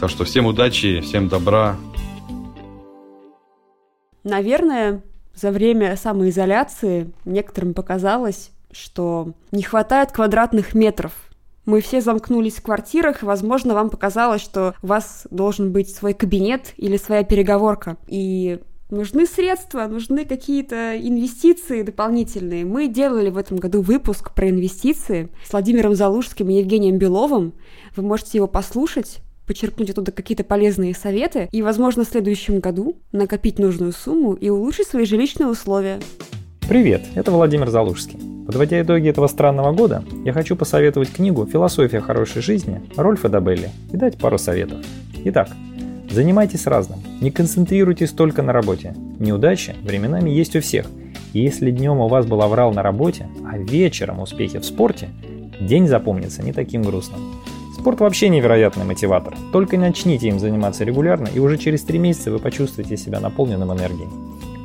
Так 0.00 0.10
что 0.10 0.24
всем 0.24 0.46
удачи, 0.46 1.00
всем 1.00 1.28
добра. 1.28 1.76
Наверное, 4.22 5.02
за 5.34 5.50
время 5.50 5.96
самоизоляции 5.96 7.12
некоторым 7.24 7.74
показалось, 7.74 8.52
что 8.70 9.32
не 9.50 9.62
хватает 9.62 10.12
квадратных 10.12 10.74
метров. 10.74 11.12
Мы 11.66 11.80
все 11.80 12.00
замкнулись 12.00 12.56
в 12.56 12.62
квартирах, 12.62 13.22
и, 13.22 13.26
возможно, 13.26 13.74
вам 13.74 13.90
показалось, 13.90 14.40
что 14.40 14.74
у 14.82 14.86
вас 14.86 15.26
должен 15.30 15.72
быть 15.72 15.94
свой 15.94 16.14
кабинет 16.14 16.74
или 16.76 16.96
своя 16.96 17.24
переговорка. 17.24 17.96
И 18.06 18.60
Нужны 18.90 19.26
средства, 19.26 19.86
нужны 19.86 20.24
какие-то 20.24 20.98
инвестиции 20.98 21.82
дополнительные. 21.82 22.64
Мы 22.64 22.88
делали 22.88 23.28
в 23.28 23.36
этом 23.36 23.58
году 23.58 23.82
выпуск 23.82 24.32
про 24.32 24.48
инвестиции 24.48 25.28
с 25.46 25.52
Владимиром 25.52 25.94
Залужским 25.94 26.48
и 26.48 26.54
Евгением 26.54 26.96
Беловым. 26.96 27.52
Вы 27.96 28.02
можете 28.02 28.38
его 28.38 28.46
послушать 28.46 29.18
почерпнуть 29.48 29.90
оттуда 29.90 30.12
какие-то 30.12 30.44
полезные 30.44 30.94
советы 30.94 31.48
и, 31.50 31.62
возможно, 31.62 32.04
в 32.04 32.08
следующем 32.08 32.60
году 32.60 32.96
накопить 33.10 33.58
нужную 33.58 33.92
сумму 33.92 34.34
и 34.34 34.50
улучшить 34.50 34.86
свои 34.86 35.06
жилищные 35.06 35.48
условия. 35.48 35.98
Привет, 36.68 37.02
это 37.14 37.32
Владимир 37.32 37.70
Залужский. 37.70 38.20
Подводя 38.46 38.80
итоги 38.82 39.08
этого 39.08 39.26
странного 39.26 39.72
года, 39.72 40.04
я 40.24 40.34
хочу 40.34 40.54
посоветовать 40.54 41.10
книгу 41.10 41.46
«Философия 41.46 42.00
хорошей 42.00 42.42
жизни» 42.42 42.82
Рольфа 42.96 43.30
Дабелли 43.30 43.70
и 43.90 43.96
дать 43.96 44.18
пару 44.18 44.36
советов. 44.38 44.78
Итак, 45.24 45.48
занимайтесь 46.10 46.66
разным, 46.66 47.00
не 47.22 47.30
концентрируйтесь 47.30 48.10
только 48.10 48.42
на 48.42 48.52
работе. 48.52 48.94
Неудачи 49.18 49.74
временами 49.82 50.28
есть 50.28 50.56
у 50.56 50.60
всех. 50.60 50.86
И 51.32 51.40
если 51.40 51.70
днем 51.70 52.00
у 52.00 52.08
вас 52.08 52.26
был 52.26 52.42
аврал 52.42 52.72
на 52.72 52.82
работе, 52.82 53.28
а 53.50 53.56
вечером 53.56 54.20
успехи 54.20 54.58
в 54.58 54.64
спорте, 54.64 55.08
день 55.60 55.86
запомнится 55.86 56.42
не 56.42 56.52
таким 56.52 56.82
грустным. 56.82 57.20
Спорт 57.88 58.00
вообще 58.00 58.28
невероятный 58.28 58.84
мотиватор. 58.84 59.34
Только 59.50 59.78
начните 59.78 60.28
им 60.28 60.38
заниматься 60.38 60.84
регулярно, 60.84 61.26
и 61.34 61.38
уже 61.38 61.56
через 61.56 61.84
три 61.84 61.98
месяца 61.98 62.30
вы 62.30 62.38
почувствуете 62.38 62.98
себя 62.98 63.18
наполненным 63.18 63.72
энергией. 63.72 64.10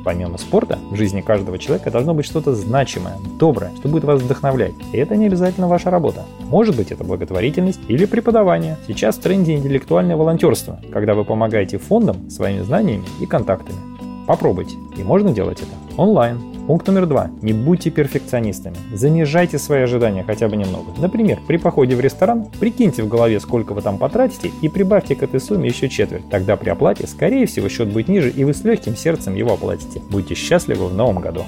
Помимо 0.04 0.36
спорта, 0.36 0.78
в 0.90 0.96
жизни 0.96 1.22
каждого 1.22 1.58
человека 1.58 1.90
должно 1.90 2.12
быть 2.12 2.26
что-то 2.26 2.54
значимое, 2.54 3.16
доброе, 3.38 3.70
что 3.78 3.88
будет 3.88 4.04
вас 4.04 4.20
вдохновлять. 4.20 4.74
И 4.92 4.98
это 4.98 5.16
не 5.16 5.28
обязательно 5.28 5.68
ваша 5.68 5.88
работа. 5.88 6.26
Может 6.40 6.76
быть 6.76 6.92
это 6.92 7.02
благотворительность 7.02 7.80
или 7.88 8.04
преподавание. 8.04 8.76
Сейчас 8.86 9.16
в 9.16 9.22
тренде 9.22 9.54
интеллектуальное 9.54 10.16
волонтерство, 10.16 10.78
когда 10.92 11.14
вы 11.14 11.24
помогаете 11.24 11.78
фондам 11.78 12.28
своими 12.28 12.60
знаниями 12.60 13.06
и 13.22 13.24
контактами. 13.24 13.93
Попробуйте, 14.26 14.76
и 14.96 15.02
можно 15.02 15.32
делать 15.32 15.60
это 15.60 16.00
онлайн. 16.00 16.38
Пункт 16.66 16.86
номер 16.86 17.04
два. 17.06 17.30
Не 17.42 17.52
будьте 17.52 17.90
перфекционистами. 17.90 18.76
Занижайте 18.94 19.58
свои 19.58 19.82
ожидания 19.82 20.24
хотя 20.24 20.48
бы 20.48 20.56
немного. 20.56 20.92
Например, 20.96 21.38
при 21.46 21.58
походе 21.58 21.94
в 21.94 22.00
ресторан 22.00 22.46
прикиньте 22.58 23.02
в 23.02 23.08
голове, 23.08 23.38
сколько 23.38 23.74
вы 23.74 23.82
там 23.82 23.98
потратите, 23.98 24.50
и 24.62 24.70
прибавьте 24.70 25.14
к 25.14 25.22
этой 25.22 25.40
сумме 25.40 25.68
еще 25.68 25.90
четверть. 25.90 26.28
Тогда 26.30 26.56
при 26.56 26.70
оплате, 26.70 27.06
скорее 27.06 27.44
всего, 27.46 27.68
счет 27.68 27.92
будет 27.92 28.08
ниже, 28.08 28.30
и 28.30 28.44
вы 28.44 28.54
с 28.54 28.64
легким 28.64 28.96
сердцем 28.96 29.34
его 29.34 29.52
оплатите. 29.52 30.00
Будьте 30.10 30.34
счастливы 30.34 30.88
в 30.88 30.94
новом 30.94 31.20
году. 31.20 31.44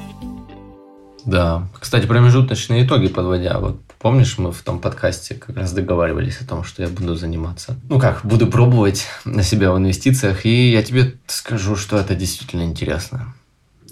Да. 1.24 1.66
Кстати, 1.80 2.06
промежуточные 2.06 2.84
итоги 2.84 3.08
подводя. 3.08 3.58
Вот 3.58 3.78
помнишь, 3.98 4.38
мы 4.38 4.52
в 4.52 4.62
том 4.62 4.78
подкасте 4.78 5.35
как 5.35 5.56
раз 5.56 5.72
договаривались 5.72 6.40
о 6.40 6.46
том, 6.46 6.64
что 6.64 6.82
я 6.82 6.88
буду 6.88 7.14
заниматься. 7.14 7.76
Ну 7.88 7.98
как, 7.98 8.20
буду 8.24 8.46
пробовать 8.46 9.06
на 9.24 9.42
себя 9.42 9.72
в 9.72 9.78
инвестициях. 9.78 10.46
И 10.46 10.70
я 10.70 10.82
тебе 10.82 11.14
скажу, 11.26 11.76
что 11.76 11.98
это 11.98 12.14
действительно 12.14 12.62
интересно 12.62 13.35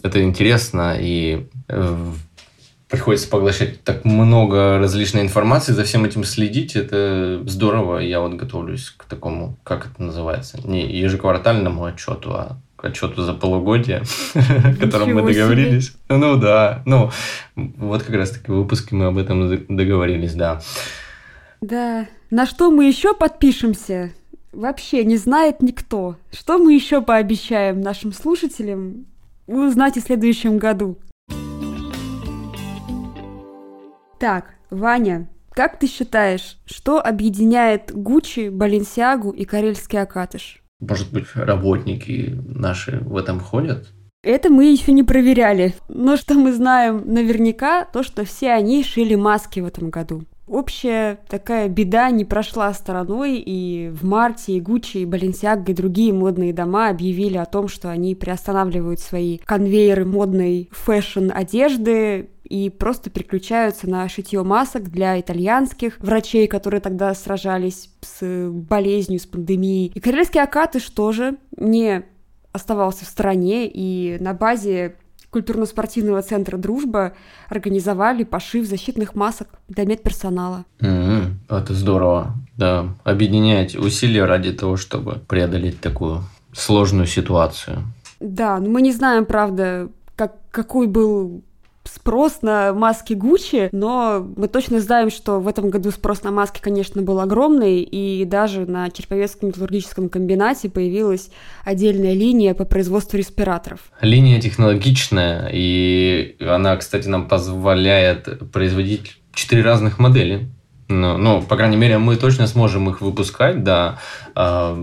это 0.05 0.23
интересно, 0.23 0.97
и 1.01 1.47
э, 1.67 2.13
приходится 2.91 3.27
поглощать 3.27 3.83
так 3.85 4.05
много 4.05 4.79
различной 4.79 5.23
информации, 5.23 5.73
за 5.73 5.83
всем 5.85 6.05
этим 6.05 6.25
следить, 6.25 6.77
это 6.77 7.43
здорово. 7.47 7.99
Я 8.01 8.21
вот 8.21 8.35
готовлюсь 8.35 8.91
к 8.95 9.05
такому, 9.05 9.57
как 9.65 9.87
это 9.87 10.03
называется, 10.03 10.61
не 10.63 10.87
ежеквартальному 10.87 11.83
отчету, 11.85 12.35
а 12.35 12.59
отчету 12.85 13.23
за 13.23 13.35
полугодие, 13.35 14.03
о 14.35 14.75
котором 14.75 15.15
мы 15.15 15.23
договорились. 15.23 15.95
Ну 16.09 16.37
да, 16.37 16.83
ну 16.87 17.11
вот 17.57 18.03
как 18.03 18.15
раз 18.15 18.31
таки 18.31 18.51
в 18.51 18.57
выпуске 18.57 18.95
мы 18.95 19.07
об 19.07 19.19
этом 19.19 19.49
договорились, 19.69 20.35
да. 20.35 20.61
Да, 21.61 22.07
на 22.31 22.47
что 22.47 22.71
мы 22.71 22.87
еще 22.87 23.15
подпишемся? 23.15 24.13
Вообще 24.53 25.05
не 25.05 25.17
знает 25.17 25.63
никто. 25.63 26.17
Что 26.33 26.59
мы 26.59 26.75
еще 26.75 27.01
пообещаем 27.01 27.81
нашим 27.81 28.13
слушателям? 28.13 29.07
вы 29.47 29.69
узнаете 29.69 30.01
в 30.01 30.05
следующем 30.05 30.59
году. 30.59 30.99
Так, 34.19 34.55
Ваня, 34.71 35.29
как 35.51 35.79
ты 35.79 35.87
считаешь, 35.87 36.59
что 36.65 37.05
объединяет 37.05 37.93
Гуччи, 37.93 38.49
Баленсиагу 38.49 39.31
и 39.31 39.45
Карельский 39.45 40.01
Акатыш? 40.01 40.64
Может 40.89 41.13
быть, 41.13 41.27
работники 41.35 42.39
наши 42.47 42.99
в 43.01 43.17
этом 43.17 43.41
ходят? 43.41 43.89
Это 44.23 44.51
мы 44.51 44.67
еще 44.73 44.93
не 44.93 45.03
проверяли. 45.03 45.75
Но 45.89 46.17
что 46.17 46.35
мы 46.35 46.53
знаем 46.53 47.03
наверняка, 47.05 47.85
то, 47.85 48.03
что 48.03 48.25
все 48.25 48.53
они 48.53 48.83
шили 48.83 49.15
маски 49.15 49.61
в 49.61 49.67
этом 49.67 49.91
году. 49.91 50.25
Общая 50.47 51.21
такая 51.29 51.69
беда 51.69 52.11
не 52.11 52.25
прошла 52.27 52.73
стороной, 52.75 53.37
и 53.39 53.89
в 53.89 54.05
марте 54.05 54.53
и 54.53 54.61
Гуччи, 54.61 54.99
и 54.99 55.07
Баленсиаг, 55.07 55.69
и 55.69 55.73
другие 55.73 56.13
модные 56.13 56.53
дома 56.53 56.89
объявили 56.89 57.39
о 57.39 57.47
том, 57.47 57.67
что 57.69 57.89
они 57.91 58.15
приостанавливают 58.15 59.01
свои 59.01 59.39
конвейеры 59.39 60.05
модной 60.05 60.69
фэшн-одежды 60.71 62.29
и 62.55 62.71
просто 62.71 63.11
переключаются 63.11 63.91
на 63.91 64.09
шитье 64.09 64.45
масок 64.45 64.89
для 64.89 65.19
итальянских 65.19 65.99
врачей, 65.99 66.47
которые 66.47 66.81
тогда 66.81 67.13
сражались 67.13 67.91
с 68.01 68.49
болезнью, 68.49 69.19
с 69.19 69.27
пандемией. 69.27 69.91
И 69.93 69.99
карельский 69.99 70.41
Акатыш 70.41 70.89
тоже 70.91 71.37
не 71.57 72.05
оставался 72.53 73.07
в 73.07 73.09
стороне, 73.09 73.67
и 73.67 74.19
на 74.21 74.35
базе 74.35 74.95
культурно-спортивного 75.31 76.23
центра 76.23 76.57
«Дружба» 76.57 77.15
организовали 77.49 78.23
пошив 78.23 78.69
защитных 78.69 79.17
масок 79.17 79.49
для 79.67 79.85
медперсонала. 79.85 80.65
Mm-hmm. 80.79 81.25
Это 81.49 81.75
здорово. 81.75 82.37
Да, 82.57 82.87
объединять 83.03 83.75
усилия 83.75 84.27
ради 84.27 84.53
того, 84.53 84.77
чтобы 84.77 85.21
преодолеть 85.27 85.81
такую 85.81 86.21
сложную 86.53 87.09
ситуацию. 87.09 87.83
Да, 88.21 88.61
но 88.61 88.71
мы 88.71 88.81
не 88.81 88.93
знаем, 88.93 89.27
правда, 89.27 89.89
как, 90.15 90.37
какой 90.53 90.87
был 90.87 91.43
спрос 91.85 92.43
на 92.43 92.73
маски 92.73 93.15
Гуччи, 93.15 93.69
но 93.73 94.27
мы 94.37 94.49
точно 94.49 94.81
знаем, 94.81 95.11
что 95.11 95.41
в 95.41 95.49
этом 95.49 95.71
году 95.71 95.91
спрос 95.91 96.23
на 96.23 96.31
маски, 96.31 96.61
конечно, 96.61 97.03
был 97.03 97.21
огромный, 97.21 97.83
и 97.83 98.25
даже 98.25 98.67
на 98.67 98.91
Черповецком 98.91 99.49
металлургическом 99.49 100.09
комбинате 100.09 100.71
появилась 100.71 101.31
отдельная 101.65 102.15
линия 102.15 102.55
по 102.55 102.65
производству 102.65 103.17
респираторов. 103.17 103.81
Линия 104.01 104.41
технологичная, 104.41 105.51
и 105.53 106.37
она, 106.41 106.77
кстати, 106.77 107.09
нам 107.09 107.29
позволяет 107.29 108.51
производить 108.51 109.19
четыре 109.33 109.63
разных 109.63 109.99
модели. 109.99 110.49
Ну, 110.89 111.17
ну, 111.17 111.43
по 111.43 111.57
крайней 111.57 111.77
мере, 111.77 111.99
мы 111.99 112.17
точно 112.17 112.47
сможем 112.47 112.91
их 112.91 113.01
выпускать, 113.01 113.65
да, 113.65 113.99
а, 114.35 114.79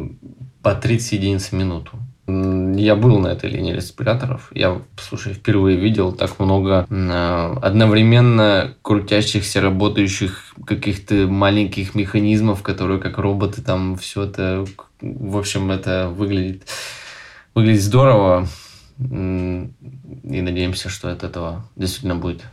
по 0.63 0.75
30 0.75 1.13
единиц 1.13 1.49
в 1.49 1.53
минуту. 1.53 1.91
Я 2.27 2.95
был 2.95 3.19
на 3.19 3.27
этой 3.27 3.49
линии 3.49 3.73
респираторов. 3.73 4.51
Я, 4.53 4.81
слушай, 4.97 5.34
впервые 5.34 5.77
видел 5.77 6.13
так 6.13 6.39
много 6.39 6.86
э, 6.89 7.55
одновременно 7.62 8.75
крутящихся, 8.81 9.60
работающих 9.60 10.53
каких-то 10.65 11.27
маленьких 11.27 11.95
механизмов, 11.95 12.62
которые 12.62 12.99
как 12.99 13.17
роботы 13.17 13.62
там 13.62 13.95
все 13.97 14.23
это... 14.23 14.65
В 15.01 15.38
общем, 15.38 15.71
это 15.71 16.10
выглядит, 16.10 16.63
выглядит 17.55 17.81
здорово. 17.81 18.47
И 18.99 20.41
надеемся, 20.41 20.89
что 20.89 21.12
от 21.12 21.23
этого 21.23 21.65
действительно 21.75 22.15
будет 22.15 22.43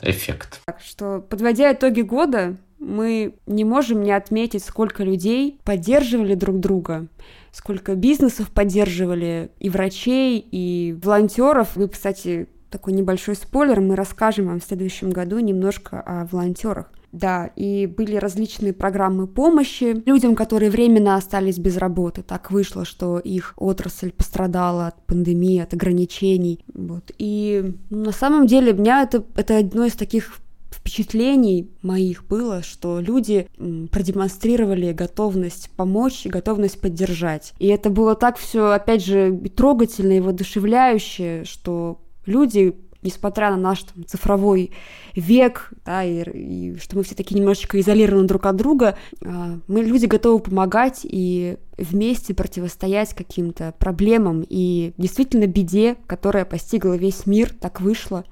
эффект. 0.00 0.60
Так 0.64 0.80
что, 0.80 1.20
подводя 1.28 1.72
итоги 1.72 2.02
года, 2.02 2.56
мы 2.78 3.34
не 3.46 3.64
можем 3.64 4.02
не 4.02 4.12
отметить, 4.12 4.64
сколько 4.64 5.02
людей 5.02 5.58
поддерживали 5.64 6.34
друг 6.34 6.60
друга, 6.60 7.08
сколько 7.52 7.94
бизнесов 7.94 8.50
поддерживали, 8.50 9.50
и 9.58 9.68
врачей, 9.70 10.38
и 10.38 10.96
волонтеров. 11.02 11.76
Вы, 11.76 11.88
кстати, 11.88 12.48
такой 12.70 12.92
небольшой 12.92 13.34
спойлер, 13.34 13.80
мы 13.80 13.96
расскажем 13.96 14.46
вам 14.46 14.60
в 14.60 14.64
следующем 14.64 15.10
году 15.10 15.38
немножко 15.38 16.00
о 16.00 16.26
волонтерах. 16.26 16.90
Да, 17.10 17.46
и 17.56 17.86
были 17.86 18.16
различные 18.16 18.74
программы 18.74 19.26
помощи 19.26 20.02
людям, 20.04 20.36
которые 20.36 20.70
временно 20.70 21.14
остались 21.16 21.58
без 21.58 21.78
работы. 21.78 22.22
Так 22.22 22.50
вышло, 22.50 22.84
что 22.84 23.18
их 23.18 23.54
отрасль 23.56 24.12
пострадала 24.12 24.88
от 24.88 25.06
пандемии, 25.06 25.60
от 25.60 25.72
ограничений. 25.72 26.62
Вот. 26.74 27.10
И 27.16 27.74
ну, 27.88 28.04
на 28.04 28.12
самом 28.12 28.46
деле 28.46 28.74
меня 28.74 29.02
это, 29.02 29.24
это 29.36 29.56
одно 29.56 29.86
из 29.86 29.94
таких 29.94 30.36
впечатлений 30.70 31.70
моих 31.82 32.26
было, 32.26 32.62
что 32.62 33.00
люди 33.00 33.48
продемонстрировали 33.90 34.92
готовность 34.92 35.70
помочь 35.76 36.26
готовность 36.26 36.80
поддержать. 36.80 37.54
И 37.58 37.66
это 37.68 37.90
было 37.90 38.14
так 38.14 38.36
все, 38.36 38.70
опять 38.70 39.04
же, 39.04 39.36
трогательно 39.56 40.12
и 40.12 40.20
воодушевляюще, 40.20 41.44
что 41.44 42.00
люди 42.26 42.76
несмотря 43.02 43.50
на 43.50 43.56
наш 43.56 43.84
там, 43.84 44.04
цифровой 44.06 44.72
век, 45.14 45.70
да, 45.84 46.04
и, 46.04 46.22
и 46.30 46.78
что 46.78 46.96
мы 46.96 47.04
все 47.04 47.14
такие 47.14 47.38
немножечко 47.38 47.80
изолированы 47.80 48.26
друг 48.26 48.46
от 48.46 48.56
друга, 48.56 48.96
э, 49.20 49.58
мы 49.66 49.82
люди 49.82 50.06
готовы 50.06 50.40
помогать 50.40 51.00
и 51.04 51.58
вместе 51.76 52.34
противостоять 52.34 53.14
каким-то 53.14 53.72
проблемам 53.78 54.44
и 54.48 54.92
действительно 54.98 55.46
беде, 55.46 55.96
которая 56.06 56.44
постигла 56.44 56.96
весь 56.96 57.26
мир, 57.26 57.54
так 57.54 57.80
вышло 57.80 58.24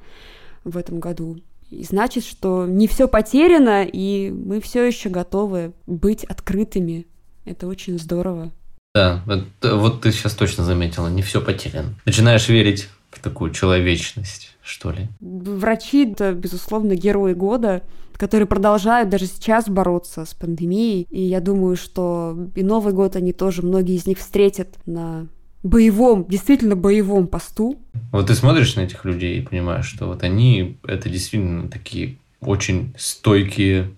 в 0.65 0.77
этом 0.77 0.99
году. 0.99 1.39
И 1.71 1.83
значит, 1.85 2.25
что 2.25 2.67
не 2.67 2.87
все 2.87 3.09
потеряно, 3.09 3.85
и 3.85 4.31
мы 4.31 4.61
все 4.61 4.85
еще 4.85 5.09
готовы 5.09 5.73
быть 5.87 6.25
открытыми. 6.25 7.07
Это 7.45 7.67
очень 7.67 7.99
здорово. 7.99 8.53
Да, 8.95 9.23
вот, 9.27 9.45
вот 9.63 10.01
ты 10.01 10.13
сейчас 10.13 10.35
точно 10.35 10.65
заметила, 10.65 11.09
не 11.09 11.23
все 11.23 11.41
потеряно. 11.41 11.95
Начинаешь 12.07 12.49
верить 12.49 12.89
в 13.11 13.21
такую 13.21 13.51
человечность, 13.53 14.57
что 14.63 14.91
ли. 14.91 15.09
Врачи, 15.21 16.11
это, 16.11 16.33
безусловно, 16.33 16.95
герои 16.95 17.35
года, 17.35 17.83
которые 18.15 18.47
продолжают 18.47 19.11
даже 19.11 19.27
сейчас 19.27 19.69
бороться 19.69 20.25
с 20.25 20.35
пандемией. 20.35 21.07
И 21.11 21.23
я 21.23 21.41
думаю, 21.41 21.77
что 21.77 22.37
и 22.55 22.63
Новый 22.63 22.93
год 22.93 23.17
они 23.17 23.33
тоже, 23.33 23.63
многие 23.63 23.97
из 23.97 24.07
них 24.07 24.19
встретят 24.19 24.69
на 24.87 25.27
боевом, 25.63 26.27
действительно 26.29 26.77
боевом 26.77 27.27
посту. 27.27 27.79
Вот 28.13 28.29
ты 28.29 28.35
смотришь 28.35 28.77
на 28.77 28.81
этих 28.81 29.05
людей 29.05 29.39
и 29.39 29.43
понимаешь, 29.43 29.87
что 29.87 30.07
вот 30.07 30.23
они, 30.23 30.79
это 30.87 31.09
действительно 31.09 31.69
такие 31.69 32.17
очень 32.41 32.95
стойкие 32.97 33.91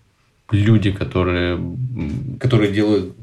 люди, 0.50 0.92
которые, 0.92 1.60
которые 2.40 2.72
делают 2.72 3.14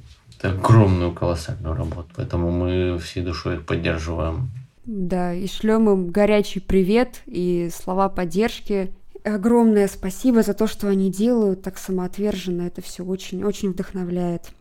огромную 0.42 1.12
колоссальную 1.12 1.76
работу. 1.76 2.10
Поэтому 2.16 2.52
мы 2.52 3.00
всей 3.00 3.24
душой 3.24 3.56
их 3.56 3.66
поддерживаем. 3.66 4.52
Да, 4.86 5.34
и 5.34 5.48
шлем 5.48 5.90
им 5.90 6.10
горячий 6.10 6.60
привет 6.60 7.22
и 7.26 7.72
слова 7.74 8.10
поддержки. 8.10 8.92
Огромное 9.24 9.88
спасибо 9.88 10.44
за 10.44 10.54
то, 10.54 10.68
что 10.68 10.88
они 10.88 11.12
делают 11.12 11.64
так 11.64 11.80
самоотверженно. 11.80 12.62
Это 12.62 12.84
все 12.84 13.04
очень-очень 13.04 13.72
вдохновляет. 13.72 14.52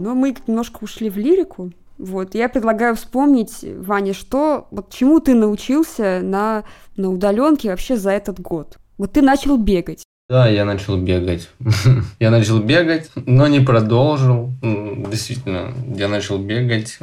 Но 0.00 0.14
мы 0.14 0.34
немножко 0.46 0.78
ушли 0.82 1.10
в 1.10 1.18
лирику. 1.18 1.72
Вот, 1.98 2.34
я 2.34 2.48
предлагаю 2.48 2.96
вспомнить, 2.96 3.62
Ваня, 3.62 4.14
что, 4.14 4.66
вот 4.70 4.90
чему 4.90 5.20
ты 5.20 5.34
научился 5.34 6.20
на, 6.22 6.64
на 6.96 7.10
удаленке 7.10 7.68
вообще 7.68 7.96
за 7.96 8.10
этот 8.12 8.40
год? 8.40 8.78
Вот 8.96 9.12
ты 9.12 9.20
начал 9.20 9.58
бегать. 9.58 10.04
Да, 10.30 10.48
я 10.48 10.64
начал 10.64 10.96
бегать. 10.96 11.50
я 12.20 12.30
начал 12.30 12.60
бегать, 12.60 13.10
но 13.14 13.46
не 13.48 13.60
продолжил. 13.60 14.54
Действительно, 14.62 15.74
я 15.94 16.08
начал 16.08 16.38
бегать. 16.38 16.98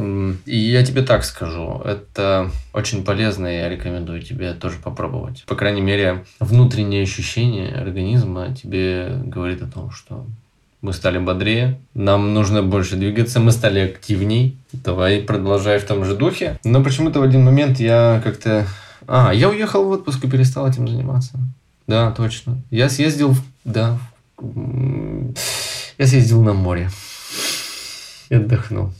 И 0.45 0.57
я 0.57 0.83
тебе 0.83 1.03
так 1.03 1.23
скажу, 1.23 1.81
это 1.85 2.49
очень 2.73 3.03
полезно, 3.03 3.45
и 3.45 3.57
я 3.57 3.69
рекомендую 3.69 4.23
тебе 4.23 4.53
тоже 4.53 4.77
попробовать. 4.83 5.43
По 5.45 5.55
крайней 5.55 5.81
мере, 5.81 6.25
внутреннее 6.39 7.03
ощущение 7.03 7.75
организма 7.75 8.55
тебе 8.55 9.21
говорит 9.25 9.61
о 9.61 9.67
том, 9.67 9.91
что 9.91 10.25
мы 10.81 10.93
стали 10.93 11.17
бодрее, 11.17 11.79
нам 11.93 12.33
нужно 12.33 12.61
больше 12.61 12.95
двигаться, 12.95 13.39
мы 13.39 13.51
стали 13.51 13.79
активней. 13.79 14.57
Давай 14.71 15.19
продолжай 15.19 15.79
в 15.79 15.85
том 15.85 16.05
же 16.05 16.15
духе. 16.15 16.59
Но 16.63 16.83
почему-то 16.83 17.19
в 17.19 17.23
один 17.23 17.43
момент 17.43 17.79
я 17.79 18.21
как-то... 18.23 18.67
А, 19.07 19.33
я 19.33 19.49
уехал 19.49 19.85
в 19.85 19.89
отпуск 19.89 20.23
и 20.23 20.29
перестал 20.29 20.69
этим 20.69 20.87
заниматься. 20.87 21.39
Да, 21.87 22.11
точно. 22.11 22.61
Я 22.69 22.89
съездил, 22.89 23.35
да, 23.63 23.97
я 25.97 26.05
съездил 26.05 26.43
на 26.43 26.53
море 26.53 26.89
и 28.29 28.35
отдохнул. 28.35 28.93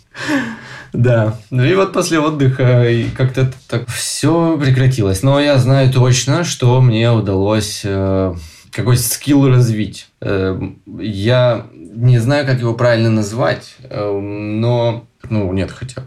Да. 0.94 1.38
Ну 1.52 1.63
и 1.63 1.76
вот 1.76 1.94
после 1.94 2.20
отдыха 2.20 2.86
как-то 3.16 3.52
так 3.68 3.88
все 3.90 4.58
прекратилось. 4.58 5.22
Но 5.22 5.40
я 5.40 5.58
знаю 5.58 5.92
точно, 5.92 6.44
что 6.44 6.82
мне 6.82 7.12
удалось 7.12 7.82
э, 7.84 8.34
какой 8.78 8.96
скилл 8.98 9.50
развить. 9.50 10.08
Э, 10.22 10.58
я 11.00 11.66
не 11.74 12.20
знаю, 12.20 12.46
как 12.46 12.60
его 12.60 12.76
правильно 12.76 13.10
назвать, 13.10 13.76
э, 13.82 14.12
но... 14.12 15.08
Ну, 15.30 15.52
нет, 15.52 15.72
хотя 15.72 16.04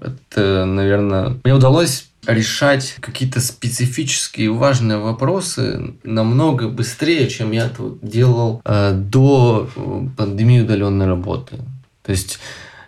это, 0.00 0.64
наверное... 0.64 1.36
Мне 1.42 1.54
удалось 1.54 2.08
решать 2.24 2.96
какие-то 3.00 3.40
специфические 3.40 4.52
важные 4.52 4.98
вопросы 4.98 5.96
намного 6.04 6.68
быстрее, 6.68 7.28
чем 7.28 7.50
я 7.50 7.66
это 7.66 7.94
делал 8.00 8.62
э, 8.64 8.92
до 8.94 9.68
пандемии 10.16 10.60
удаленной 10.60 11.06
работы. 11.06 11.56
То 12.04 12.12
есть 12.12 12.38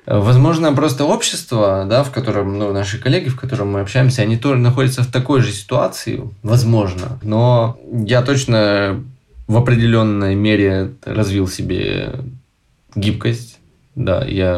Возможно, 0.07 0.73
просто 0.73 1.05
общество, 1.05 1.85
да, 1.85 2.05
в 2.05 2.12
котором 2.12 2.61
ну, 2.61 2.73
наши 2.73 2.97
коллеги, 2.97 3.29
в 3.29 3.35
котором 3.35 3.73
мы 3.73 3.81
общаемся, 3.81 4.23
они 4.23 4.37
тоже 4.37 4.61
находятся 4.61 5.03
в 5.03 5.11
такой 5.11 5.41
же 5.41 5.51
ситуации, 5.51 6.23
возможно. 6.45 7.19
Но 7.23 7.77
я 7.91 8.23
точно 8.23 9.03
в 9.47 9.57
определенной 9.57 10.35
мере 10.35 10.93
развил 11.05 11.49
себе 11.49 12.15
гибкость. 12.95 13.59
Да, 13.95 14.25
я 14.25 14.57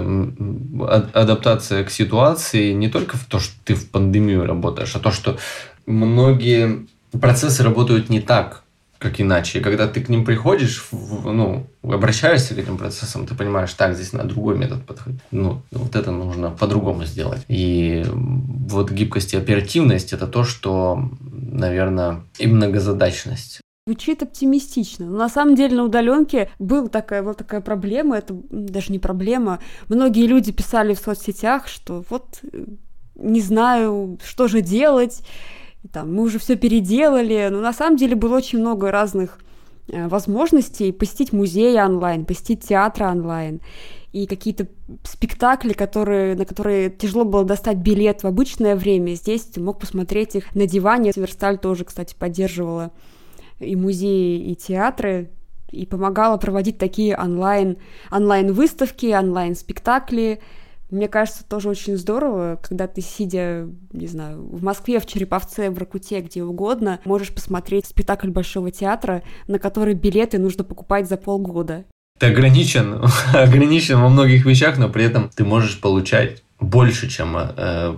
адаптация 1.12 1.84
к 1.84 1.90
ситуации 1.90 2.72
не 2.72 2.88
только 2.88 3.16
в 3.16 3.24
то, 3.26 3.38
что 3.38 3.54
ты 3.64 3.74
в 3.74 3.88
пандемию 3.88 4.44
работаешь, 4.44 4.96
а 4.96 4.98
то, 4.98 5.12
что 5.12 5.38
многие 5.86 6.88
процессы 7.20 7.62
работают 7.62 8.08
не 8.08 8.20
так, 8.20 8.64
как 8.98 9.20
иначе. 9.20 9.58
И 9.60 9.62
когда 9.62 9.86
ты 9.86 10.00
к 10.00 10.08
ним 10.08 10.24
приходишь, 10.24 10.88
ну, 10.90 11.68
обращаешься 11.84 12.56
к 12.56 12.58
этим 12.58 12.78
процессам, 12.78 13.26
ты 13.26 13.36
понимаешь, 13.36 13.72
так, 13.74 13.94
здесь 13.94 14.12
на 14.12 14.24
другой 14.24 14.58
метод 14.58 14.84
подходить. 14.84 15.20
Ну, 15.30 15.62
вот 15.70 15.94
это 15.94 16.10
нужно 16.10 16.50
по-другому 16.50 17.04
сделать. 17.04 17.42
И 17.46 18.04
вот 18.12 18.90
гибкость 18.90 19.34
и 19.34 19.36
оперативность– 19.36 20.12
это 20.14 20.26
то, 20.26 20.42
что, 20.42 21.10
наверное, 21.20 22.22
и 22.40 22.48
многозадачность. 22.48 23.60
Звучит 23.88 24.22
оптимистично. 24.22 25.06
Но 25.06 25.16
на 25.16 25.30
самом 25.30 25.54
деле 25.54 25.74
на 25.74 25.84
удаленке 25.84 26.50
был 26.58 26.88
такая, 26.88 27.22
была 27.22 27.32
такая 27.32 27.62
проблема, 27.62 28.18
это 28.18 28.38
даже 28.50 28.92
не 28.92 28.98
проблема. 28.98 29.60
Многие 29.88 30.26
люди 30.26 30.52
писали 30.52 30.92
в 30.92 30.98
соцсетях, 30.98 31.68
что 31.68 32.04
вот 32.10 32.40
э, 32.42 32.66
не 33.14 33.40
знаю, 33.40 34.18
что 34.22 34.46
же 34.46 34.60
делать, 34.60 35.22
там, 35.90 36.12
мы 36.14 36.24
уже 36.24 36.38
все 36.38 36.56
переделали. 36.56 37.48
Но 37.50 37.62
на 37.62 37.72
самом 37.72 37.96
деле 37.96 38.14
было 38.14 38.36
очень 38.36 38.58
много 38.58 38.90
разных 38.90 39.38
э, 39.90 40.06
возможностей 40.06 40.92
посетить 40.92 41.32
музеи 41.32 41.80
онлайн, 41.80 42.26
посетить 42.26 42.68
театры 42.68 43.06
онлайн 43.06 43.62
и 44.12 44.26
какие-то 44.26 44.66
спектакли, 45.02 45.72
которые, 45.72 46.34
на 46.34 46.44
которые 46.44 46.90
тяжело 46.90 47.24
было 47.24 47.44
достать 47.44 47.78
билет 47.78 48.22
в 48.22 48.26
обычное 48.26 48.76
время. 48.76 49.14
Здесь 49.14 49.44
ты 49.44 49.62
мог 49.62 49.78
посмотреть 49.78 50.34
их 50.34 50.54
на 50.54 50.66
диване. 50.66 51.10
Версталь 51.16 51.56
тоже, 51.56 51.86
кстати, 51.86 52.14
поддерживала 52.14 52.92
и 53.60 53.76
музеи, 53.76 54.50
и 54.50 54.54
театры, 54.54 55.30
и 55.70 55.86
помогала 55.86 56.36
проводить 56.36 56.78
такие 56.78 57.16
онлайн, 57.16 57.76
онлайн-выставки, 58.10 59.14
онлайн-спектакли. 59.14 60.40
Мне 60.90 61.06
кажется, 61.08 61.44
тоже 61.46 61.68
очень 61.68 61.98
здорово, 61.98 62.58
когда 62.62 62.86
ты, 62.86 63.02
сидя, 63.02 63.68
не 63.92 64.06
знаю, 64.06 64.42
в 64.50 64.62
Москве, 64.62 65.00
в 65.00 65.06
Череповце, 65.06 65.70
в 65.70 65.76
Ракуте, 65.76 66.20
где 66.20 66.42
угодно, 66.42 67.00
можешь 67.04 67.34
посмотреть 67.34 67.84
спектакль 67.86 68.30
Большого 68.30 68.70
театра, 68.70 69.22
на 69.46 69.58
который 69.58 69.92
билеты 69.92 70.38
нужно 70.38 70.64
покупать 70.64 71.06
за 71.06 71.18
полгода. 71.18 71.84
Ты 72.18 72.26
ограничен, 72.26 73.02
ограничен 73.34 74.00
во 74.00 74.08
многих 74.08 74.46
вещах, 74.46 74.78
но 74.78 74.88
при 74.88 75.04
этом 75.04 75.28
ты 75.34 75.44
можешь 75.44 75.78
получать 75.78 76.42
больше, 76.58 77.08
чем 77.08 77.36
э, 77.36 77.96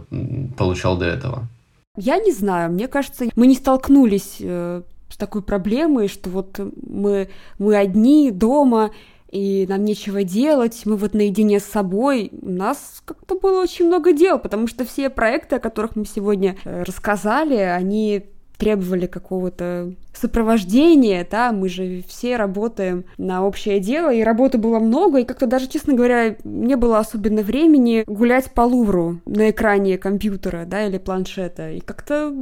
получал 0.59 0.99
до 0.99 1.07
этого. 1.07 1.49
Я 1.97 2.19
не 2.19 2.33
знаю, 2.33 2.73
мне 2.73 2.89
кажется, 2.89 3.27
мы 3.37 3.47
не 3.47 3.55
столкнулись 3.55 4.37
э, 4.41 4.83
с 5.11 5.17
такой 5.17 5.43
проблемой, 5.43 6.09
что 6.09 6.31
вот 6.31 6.59
мы, 6.83 7.29
мы 7.59 7.77
одни 7.77 8.31
дома, 8.31 8.93
и 9.31 9.65
нам 9.69 9.85
нечего 9.85 10.25
делать, 10.25 10.83
мы 10.85 10.97
вот 10.97 11.15
наедине 11.15 11.61
с 11.61 11.65
собой. 11.65 12.31
У 12.43 12.51
нас 12.51 13.03
как-то 13.05 13.39
было 13.39 13.63
очень 13.63 13.87
много 13.87 14.13
дел, 14.13 14.39
потому 14.39 14.67
что 14.67 14.85
все 14.85 15.09
проекты, 15.09 15.57
о 15.57 15.61
которых 15.61 15.95
мы 15.95 16.05
сегодня 16.05 16.57
э, 16.65 16.83
рассказали, 16.83 17.55
они 17.55 18.25
требовали 18.59 19.07
какого-то 19.07 19.95
сопровождения, 20.13 21.27
да, 21.29 21.51
мы 21.51 21.71
же 21.71 22.05
все 22.07 22.37
работаем 22.37 23.05
на 23.17 23.47
общее 23.47 23.81
дело, 23.81 24.13
и 24.13 24.23
работы 24.23 24.59
было 24.59 24.79
много, 24.79 25.19
и 25.19 25.25
как-то 25.25 25.47
даже, 25.47 25.67
честно 25.67 25.95
говоря, 25.95 26.37
не 26.45 26.77
было 26.77 26.99
особенно 26.99 27.41
времени 27.41 28.05
гулять 28.07 28.53
по 28.53 28.61
Лувру 28.61 29.21
на 29.25 29.49
экране 29.49 29.97
компьютера, 29.97 30.67
да, 30.67 30.87
или 30.87 30.99
планшета, 30.99 31.71
и 31.71 31.81
как-то 31.81 32.35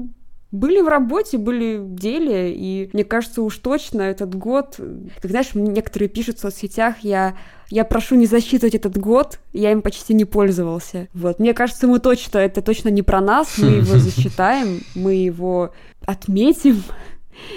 были 0.50 0.80
в 0.80 0.88
работе, 0.88 1.36
были 1.36 1.76
в 1.76 1.94
деле, 1.94 2.54
и 2.54 2.88
мне 2.92 3.04
кажется, 3.04 3.42
уж 3.42 3.58
точно 3.58 4.02
этот 4.02 4.34
год, 4.34 4.80
как 5.20 5.30
знаешь, 5.30 5.50
некоторые 5.54 6.08
пишут 6.08 6.38
в 6.38 6.40
соцсетях, 6.40 6.96
я, 7.02 7.36
я 7.68 7.84
прошу 7.84 8.14
не 8.14 8.26
засчитывать 8.26 8.74
этот 8.74 8.96
год, 8.96 9.40
я 9.52 9.72
им 9.72 9.82
почти 9.82 10.14
не 10.14 10.24
пользовался. 10.24 11.08
Вот, 11.12 11.38
мне 11.38 11.52
кажется, 11.52 11.86
мы 11.86 11.98
точно, 12.00 12.38
это 12.38 12.62
точно 12.62 12.88
не 12.88 13.02
про 13.02 13.20
нас, 13.20 13.58
мы 13.58 13.68
его 13.68 13.98
засчитаем, 13.98 14.80
мы 14.94 15.14
его 15.14 15.72
отметим, 16.06 16.82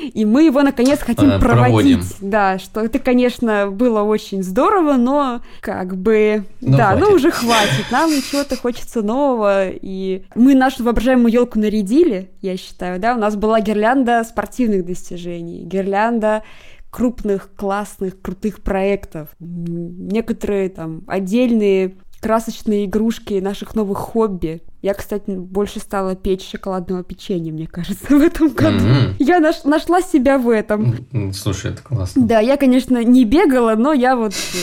и 0.02 0.26
мы 0.26 0.44
его 0.44 0.62
наконец 0.62 1.00
хотим 1.00 1.40
проводить. 1.40 2.00
Проводим. 2.00 2.02
Да, 2.22 2.60
что 2.60 2.82
это, 2.82 3.00
конечно, 3.00 3.70
было 3.70 4.02
очень 4.02 4.44
здорово, 4.44 4.94
но 4.94 5.42
как 5.62 5.98
бы, 5.98 6.44
но 6.62 6.78
да, 6.78 6.88
хватит. 6.92 7.08
ну 7.08 7.16
уже 7.16 7.32
хватит. 7.32 7.86
Нам 7.92 8.10
чего-то 8.32 8.56
хочется 8.56 9.02
нового. 9.02 9.70
И 9.70 10.24
мы 10.36 10.56
нашу 10.56 10.84
воображаемую 10.84 11.32
елку 11.32 11.60
нарядили, 11.60 12.32
я 12.42 12.58
считаю, 12.58 13.00
да. 13.00 13.16
У 13.16 13.20
нас 13.20 13.36
была 13.36 13.62
гирлянда 13.62 14.24
спортивных 14.24 14.86
достижений, 14.86 15.64
гирлянда 15.64 16.44
крупных, 16.90 17.50
классных, 17.56 18.22
крутых 18.22 18.62
проектов. 18.62 19.30
Некоторые 19.40 20.70
там 20.70 21.04
отдельные 21.08 21.96
красочные 22.20 22.86
игрушки 22.86 23.40
наших 23.40 23.76
новых 23.76 23.98
хобби. 23.98 24.62
Я, 24.82 24.96
кстати, 24.96 25.30
больше 25.30 25.80
стала 25.80 26.16
печь 26.16 26.50
шоколадного 26.50 27.04
печенья, 27.04 27.52
мне 27.52 27.68
кажется, 27.68 28.06
в 28.10 28.22
этом 28.22 28.50
году. 28.50 28.80
Mm-hmm. 28.80 29.16
Я 29.20 29.40
наш, 29.40 29.64
нашла 29.64 30.02
себя 30.02 30.40
в 30.40 30.50
этом. 30.50 31.06
Слушай, 31.34 31.72
это 31.72 31.84
классно. 31.84 32.26
Да, 32.26 32.40
я, 32.40 32.58
конечно, 32.58 33.04
не 33.04 33.24
бегала, 33.24 33.76
но 33.76 33.94
я 33.94 34.16
вот 34.16 34.34
э, 34.34 34.58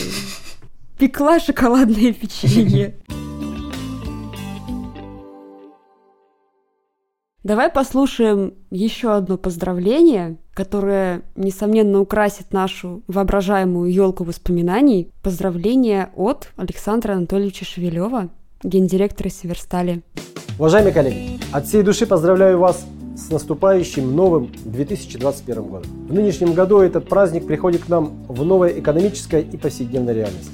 пекла 0.99 1.39
шоколадное 1.39 2.13
печенье. 2.13 2.97
Давай 7.45 7.71
послушаем 7.71 8.55
еще 8.71 9.15
одно 9.15 9.39
поздравление, 9.39 10.37
которое, 10.53 11.23
несомненно, 11.37 12.01
украсит 12.01 12.53
нашу 12.53 13.03
воображаемую 13.07 13.91
елку 13.91 14.25
воспоминаний. 14.25 15.13
Поздравление 15.23 16.11
от 16.15 16.51
Александра 16.57 17.15
Анатольевича 17.15 17.65
Шевелева, 17.65 18.29
гендиректора 18.63 19.29
Северстали. 19.29 20.03
Уважаемые 20.59 20.93
коллеги, 20.93 21.41
от 21.53 21.67
всей 21.67 21.83
души 21.83 22.07
поздравляю 22.07 22.59
вас 22.59 22.85
с 23.17 23.31
наступающим 23.31 24.15
новым 24.15 24.51
2021 24.65 25.63
годом. 25.63 25.91
В 26.09 26.13
нынешнем 26.13 26.53
году 26.53 26.79
этот 26.79 27.09
праздник 27.09 27.47
приходит 27.47 27.85
к 27.85 27.89
нам 27.89 28.25
в 28.29 28.45
новой 28.45 28.79
экономической 28.79 29.43
и 29.43 29.57
повседневной 29.57 30.15
реальности. 30.15 30.53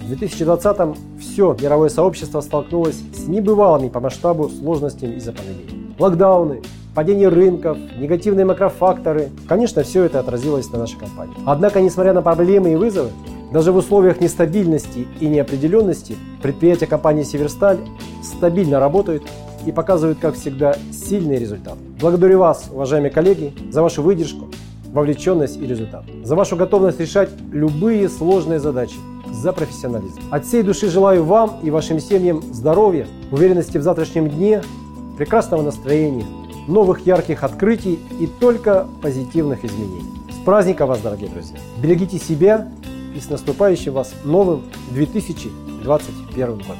В 0.00 0.06
2020 0.08 0.96
все 1.20 1.56
мировое 1.60 1.88
сообщество 1.88 2.40
столкнулось 2.40 3.00
с 3.14 3.28
небывалыми 3.28 3.88
по 3.88 4.00
масштабу 4.00 4.48
сложностями 4.48 5.16
из-за 5.16 5.32
пандемии 5.32 5.88
локдауны, 5.98 6.62
падение 6.94 7.28
рынков, 7.28 7.76
негативные 7.98 8.44
макрофакторы. 8.44 9.30
Конечно, 9.48 9.82
все 9.82 10.04
это 10.04 10.20
отразилось 10.20 10.70
на 10.70 10.78
нашей 10.78 10.98
компании. 10.98 11.34
Однако, 11.44 11.80
несмотря 11.80 12.12
на 12.12 12.22
проблемы 12.22 12.72
и 12.72 12.76
вызовы, 12.76 13.10
даже 13.52 13.72
в 13.72 13.76
условиях 13.76 14.20
нестабильности 14.20 15.06
и 15.20 15.26
неопределенности 15.26 16.16
предприятия 16.42 16.86
компании 16.86 17.22
«Северсталь» 17.22 17.78
стабильно 18.22 18.78
работают 18.78 19.22
и 19.66 19.72
показывают, 19.72 20.18
как 20.18 20.34
всегда, 20.34 20.76
сильный 20.92 21.38
результат. 21.38 21.76
Благодарю 22.00 22.40
вас, 22.40 22.68
уважаемые 22.72 23.10
коллеги, 23.10 23.52
за 23.70 23.82
вашу 23.82 24.02
выдержку, 24.02 24.46
вовлеченность 24.92 25.56
и 25.56 25.66
результат, 25.66 26.04
за 26.22 26.36
вашу 26.36 26.56
готовность 26.56 27.00
решать 27.00 27.30
любые 27.52 28.08
сложные 28.08 28.60
задачи, 28.60 28.96
за 29.32 29.52
профессионализм. 29.52 30.20
От 30.30 30.46
всей 30.46 30.62
души 30.62 30.88
желаю 30.88 31.24
вам 31.24 31.58
и 31.62 31.70
вашим 31.70 32.00
семьям 32.00 32.42
здоровья, 32.52 33.06
уверенности 33.30 33.78
в 33.78 33.82
завтрашнем 33.82 34.28
дне 34.28 34.62
прекрасного 35.16 35.62
настроения, 35.62 36.26
новых 36.66 37.06
ярких 37.06 37.44
открытий 37.44 37.98
и 38.20 38.26
только 38.26 38.86
позитивных 39.02 39.64
изменений. 39.64 40.04
С 40.30 40.44
праздником 40.44 40.88
вас, 40.88 41.00
дорогие 41.00 41.28
друзья! 41.28 41.58
Берегите 41.82 42.18
себя 42.18 42.68
и 43.18 43.20
с 43.20 43.28
наступающим 43.28 43.92
вас 43.92 44.14
новым 44.24 44.64
2021 44.92 46.46
годом! 46.46 46.76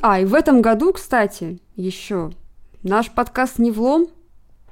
А, 0.00 0.20
и 0.20 0.24
в 0.24 0.34
этом 0.34 0.62
году, 0.62 0.92
кстати, 0.92 1.60
еще 1.74 2.30
наш 2.82 3.10
подкаст 3.10 3.58
«Не 3.58 3.72
влом» 3.72 4.06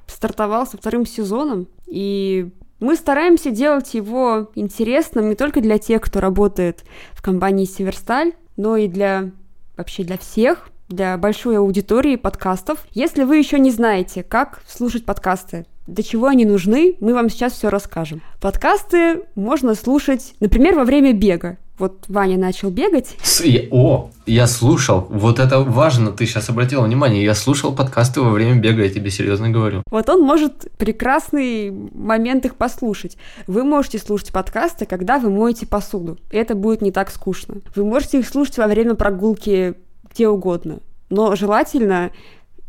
стартовал 0.07 0.65
со 0.65 0.77
вторым 0.77 1.05
сезоном, 1.05 1.67
и 1.85 2.51
мы 2.79 2.95
стараемся 2.95 3.51
делать 3.51 3.93
его 3.93 4.49
интересным 4.55 5.29
не 5.29 5.35
только 5.35 5.59
для 5.59 5.77
тех, 5.77 6.01
кто 6.01 6.21
работает 6.21 6.85
в 7.11 7.21
компании 7.21 7.65
«Северсталь», 7.65 8.33
но 8.55 8.77
и 8.77 8.87
для 8.87 9.31
вообще 9.75 10.03
для 10.05 10.17
всех, 10.17 10.69
для 10.87 11.17
большой 11.17 11.57
аудитории 11.57 12.15
подкастов. 12.15 12.85
Если 12.91 13.23
вы 13.23 13.37
еще 13.37 13.59
не 13.59 13.71
знаете, 13.71 14.23
как 14.23 14.61
слушать 14.67 15.03
подкасты, 15.03 15.65
для 15.87 16.03
чего 16.03 16.27
они 16.27 16.45
нужны, 16.45 16.95
мы 16.99 17.13
вам 17.13 17.29
сейчас 17.29 17.53
все 17.53 17.69
расскажем. 17.69 18.21
Подкасты 18.41 19.23
можно 19.35 19.75
слушать, 19.75 20.33
например, 20.39 20.75
во 20.75 20.83
время 20.83 21.13
бега. 21.13 21.57
Вот 21.77 22.05
Ваня 22.07 22.37
начал 22.37 22.69
бегать. 22.69 23.17
С, 23.21 23.41
я, 23.43 23.63
о, 23.69 24.09
я 24.25 24.47
слушал. 24.47 25.07
Вот 25.09 25.39
это 25.39 25.59
важно, 25.59 26.13
ты 26.13 26.25
сейчас 26.25 26.49
обратила 26.49 26.83
внимание. 26.83 27.21
Я 27.21 27.35
слушал 27.35 27.75
подкасты 27.75 28.21
во 28.21 28.29
время 28.29 28.55
бега, 28.55 28.83
я 28.83 28.89
тебе 28.89 29.11
серьезно 29.11 29.49
говорю. 29.49 29.83
Вот 29.91 30.07
он 30.09 30.21
может 30.21 30.71
прекрасный 30.77 31.71
момент 31.71 32.45
их 32.45 32.55
послушать. 32.55 33.17
Вы 33.45 33.65
можете 33.65 33.99
слушать 33.99 34.31
подкасты, 34.31 34.85
когда 34.85 35.19
вы 35.19 35.29
моете 35.29 35.67
посуду. 35.67 36.17
Это 36.31 36.55
будет 36.55 36.81
не 36.81 36.91
так 36.91 37.11
скучно. 37.11 37.55
Вы 37.75 37.83
можете 37.83 38.19
их 38.19 38.27
слушать 38.29 38.57
во 38.57 38.67
время 38.67 38.95
прогулки 38.95 39.75
где 40.15 40.29
угодно. 40.29 40.79
Но 41.09 41.35
желательно 41.35 42.11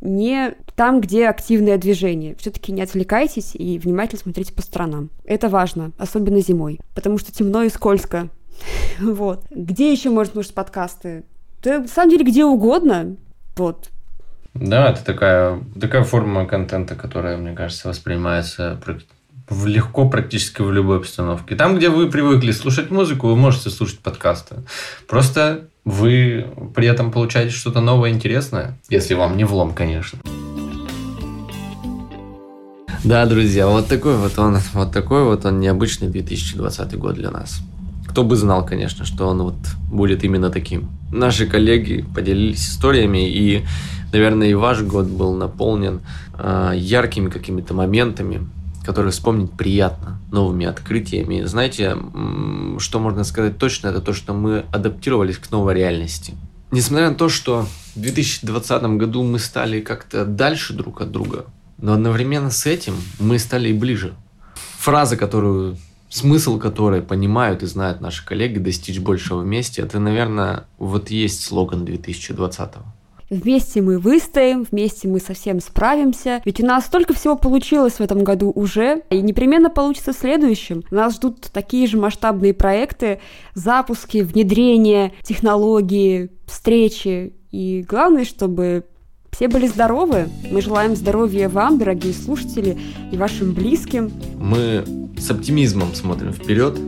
не 0.01 0.55
там, 0.75 1.01
где 1.01 1.29
активное 1.29 1.79
движение. 1.79 2.37
Все-таки 2.39 2.73
не 2.73 2.83
отвлекайтесь 2.83 3.55
и 3.55 3.79
внимательно 3.79 4.21
смотрите 4.21 4.53
по 4.53 4.63
сторонам. 4.63 5.11
Это 5.25 5.49
важно, 5.49 5.93
особенно 5.99 6.41
зимой, 6.41 6.81
потому 6.95 7.19
что 7.19 7.33
темно 7.33 7.63
и 7.63 7.69
скользко. 7.69 8.29
Вот. 9.01 9.45
Где 9.51 9.93
еще 9.93 10.09
можно 10.11 10.33
слушать 10.33 10.55
подкасты? 10.55 11.25
Да, 11.63 11.81
на 11.81 11.89
самом 11.89 12.11
деле, 12.11 12.25
где 12.25 12.45
угодно. 12.45 13.17
Вот. 13.57 13.91
Да, 14.55 14.91
это 14.91 15.05
такая, 15.05 15.61
такая 15.79 16.03
форма 16.05 16.47
контента, 16.47 16.95
которая, 16.95 17.37
мне 17.37 17.55
кажется, 17.55 17.89
воспринимается 17.89 18.81
легко 19.51 20.09
практически 20.09 20.63
в 20.63 20.73
любой 20.73 20.99
обстановке. 20.99 21.55
Там, 21.55 21.77
где 21.77 21.89
вы 21.89 22.11
привыкли 22.11 22.51
слушать 22.53 22.91
музыку, 22.91 23.29
вы 23.29 23.37
можете 23.37 23.71
слушать 23.71 24.01
подкасты. 24.01 24.57
Просто 25.07 25.69
вы 25.87 26.47
при 26.75 26.89
этом 26.89 27.13
получаете 27.13 27.53
что-то 27.55 27.81
новое, 27.81 28.11
интересное, 28.11 28.77
если 28.91 29.15
вам 29.15 29.37
не 29.37 29.45
влом, 29.45 29.73
конечно. 29.73 30.19
Да, 33.05 33.25
друзья, 33.25 33.69
вот 33.69 33.87
такой 33.87 34.17
вот 34.17 34.37
он, 34.37 34.59
вот 34.75 34.93
такой 34.93 35.23
вот 35.23 35.45
он 35.45 35.61
необычный 35.61 36.09
2020 36.09 36.99
год 36.99 37.15
для 37.15 37.31
нас. 37.31 37.61
Кто 38.09 38.25
бы 38.25 38.35
знал, 38.35 38.67
конечно, 38.67 39.05
что 39.05 39.29
он 39.29 39.43
вот 39.43 39.55
будет 39.89 40.25
именно 40.25 40.51
таким. 40.51 40.89
Наши 41.13 41.47
коллеги 41.47 42.05
поделились 42.15 42.69
историями, 42.69 43.31
и, 43.31 43.65
наверное, 44.13 44.49
и 44.49 44.55
ваш 44.55 44.83
год 44.83 45.07
был 45.07 45.35
наполнен 45.35 46.01
э, 46.37 46.73
яркими 46.75 47.31
какими-то 47.31 47.75
моментами, 47.75 48.49
которые 48.87 49.11
вспомнить 49.11 49.51
приятно, 49.51 50.21
новыми 50.31 50.65
открытиями. 50.65 51.43
Знаете, 51.43 51.97
что 52.79 53.01
можно 53.01 53.25
сказать 53.25 53.59
точно, 53.59 53.89
это 53.89 54.01
то, 54.01 54.13
что 54.13 54.33
мы 54.33 54.65
адаптировались 54.71 55.39
к 55.39 55.51
новой 55.51 55.75
реальности. 55.75 56.35
Несмотря 56.71 57.11
на 57.11 57.17
то, 57.17 57.29
что 57.29 57.67
в 57.97 58.01
2020 58.01 58.83
году 58.97 59.25
мы 59.25 59.41
стали 59.41 59.81
как-то 59.81 60.25
дальше 60.25 60.73
друг 60.73 61.01
от 61.01 61.11
друга, 61.11 61.47
но 61.79 61.95
одновременно 61.95 62.51
с 62.51 62.65
этим 62.65 62.95
мы 63.19 63.41
стали 63.41 63.71
и 63.71 63.73
ближе. 63.73 64.15
Фраза, 64.79 65.17
которую 65.17 65.77
смысл 66.09 66.59
которой 66.59 67.03
понимают 67.03 67.65
и 67.65 67.67
знают 67.67 68.01
наши 68.01 68.25
коллеги, 68.25 68.59
достичь 68.59 69.01
большего 69.01 69.41
вместе, 69.41 69.83
это, 69.83 69.99
наверное, 69.99 70.65
вот 70.79 71.11
есть 71.11 71.43
слоган 71.43 71.85
2020 71.85 72.77
-го. 72.77 72.96
Вместе 73.29 73.83
мы 73.83 73.99
выстоим, 73.99 74.67
вместе 74.71 75.09
мы 75.09 75.19
совсем 75.19 75.61
справимся. 75.61 76.41
Ведь 76.45 76.61
у 76.61 76.67
нас 76.67 76.87
столько 76.87 77.13
всего 77.13 77.37
получилось 77.37 77.95
в 77.95 78.01
этом 78.01 78.23
году 78.23 78.53
уже, 78.55 79.03
и 79.11 79.21
непременно 79.21 79.69
получится 79.69 80.13
в 80.13 80.17
следующем. 80.17 80.85
Нас 80.91 81.17
ждут 81.17 81.51
такие 81.53 81.89
же 81.89 81.97
масштабные 81.97 82.55
проекты, 82.55 83.21
запуски, 83.55 84.19
внедрение, 84.19 85.13
технологии, 85.23 86.31
встречи. 86.47 87.35
И 87.51 87.85
главное, 87.89 88.25
чтобы 88.25 88.85
все 89.33 89.49
были 89.49 89.67
здоровы. 89.67 90.29
Мы 90.51 90.63
желаем 90.63 90.95
здоровья 90.95 91.49
вам, 91.49 91.79
дорогие 91.79 92.15
слушатели, 92.15 92.79
и 93.11 93.17
вашим 93.17 93.55
близким. 93.55 94.13
Мы 94.39 94.85
с 95.19 95.31
оптимизмом 95.31 95.95
смотрим 95.95 96.33
вперед, 96.33 96.79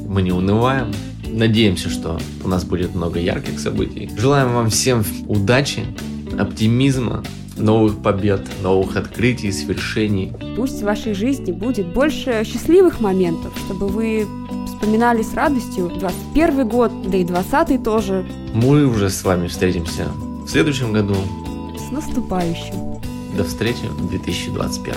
мы 0.00 0.22
не 0.22 0.32
унываем, 0.32 0.92
Надеемся, 1.26 1.90
что 1.90 2.18
у 2.44 2.48
нас 2.48 2.64
будет 2.64 2.94
много 2.94 3.18
ярких 3.18 3.58
событий. 3.58 4.10
Желаем 4.16 4.54
вам 4.54 4.70
всем 4.70 5.04
удачи, 5.26 5.84
оптимизма, 6.38 7.22
новых 7.56 8.02
побед, 8.02 8.46
новых 8.62 8.96
открытий, 8.96 9.52
свершений. 9.52 10.32
Пусть 10.56 10.80
в 10.80 10.84
вашей 10.84 11.14
жизни 11.14 11.52
будет 11.52 11.92
больше 11.92 12.44
счастливых 12.44 13.00
моментов, 13.00 13.52
чтобы 13.64 13.88
вы 13.88 14.26
вспоминали 14.66 15.22
с 15.22 15.34
радостью 15.34 15.90
21 15.98 16.68
год, 16.68 16.92
да 17.10 17.18
и 17.18 17.24
20 17.24 17.82
тоже. 17.82 18.26
Мы 18.54 18.86
уже 18.86 19.10
с 19.10 19.24
вами 19.24 19.48
встретимся 19.48 20.06
в 20.44 20.48
следующем 20.48 20.92
году. 20.92 21.16
С 21.76 21.90
наступающим. 21.90 23.00
До 23.36 23.44
встречи 23.44 23.84
в 23.98 24.08
2021. 24.08 24.94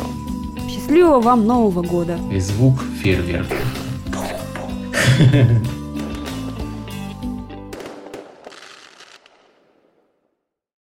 Счастливого 0.70 1.20
вам 1.20 1.46
Нового 1.46 1.82
года. 1.82 2.18
И 2.32 2.40
звук 2.40 2.84
фейерверка. 3.02 3.56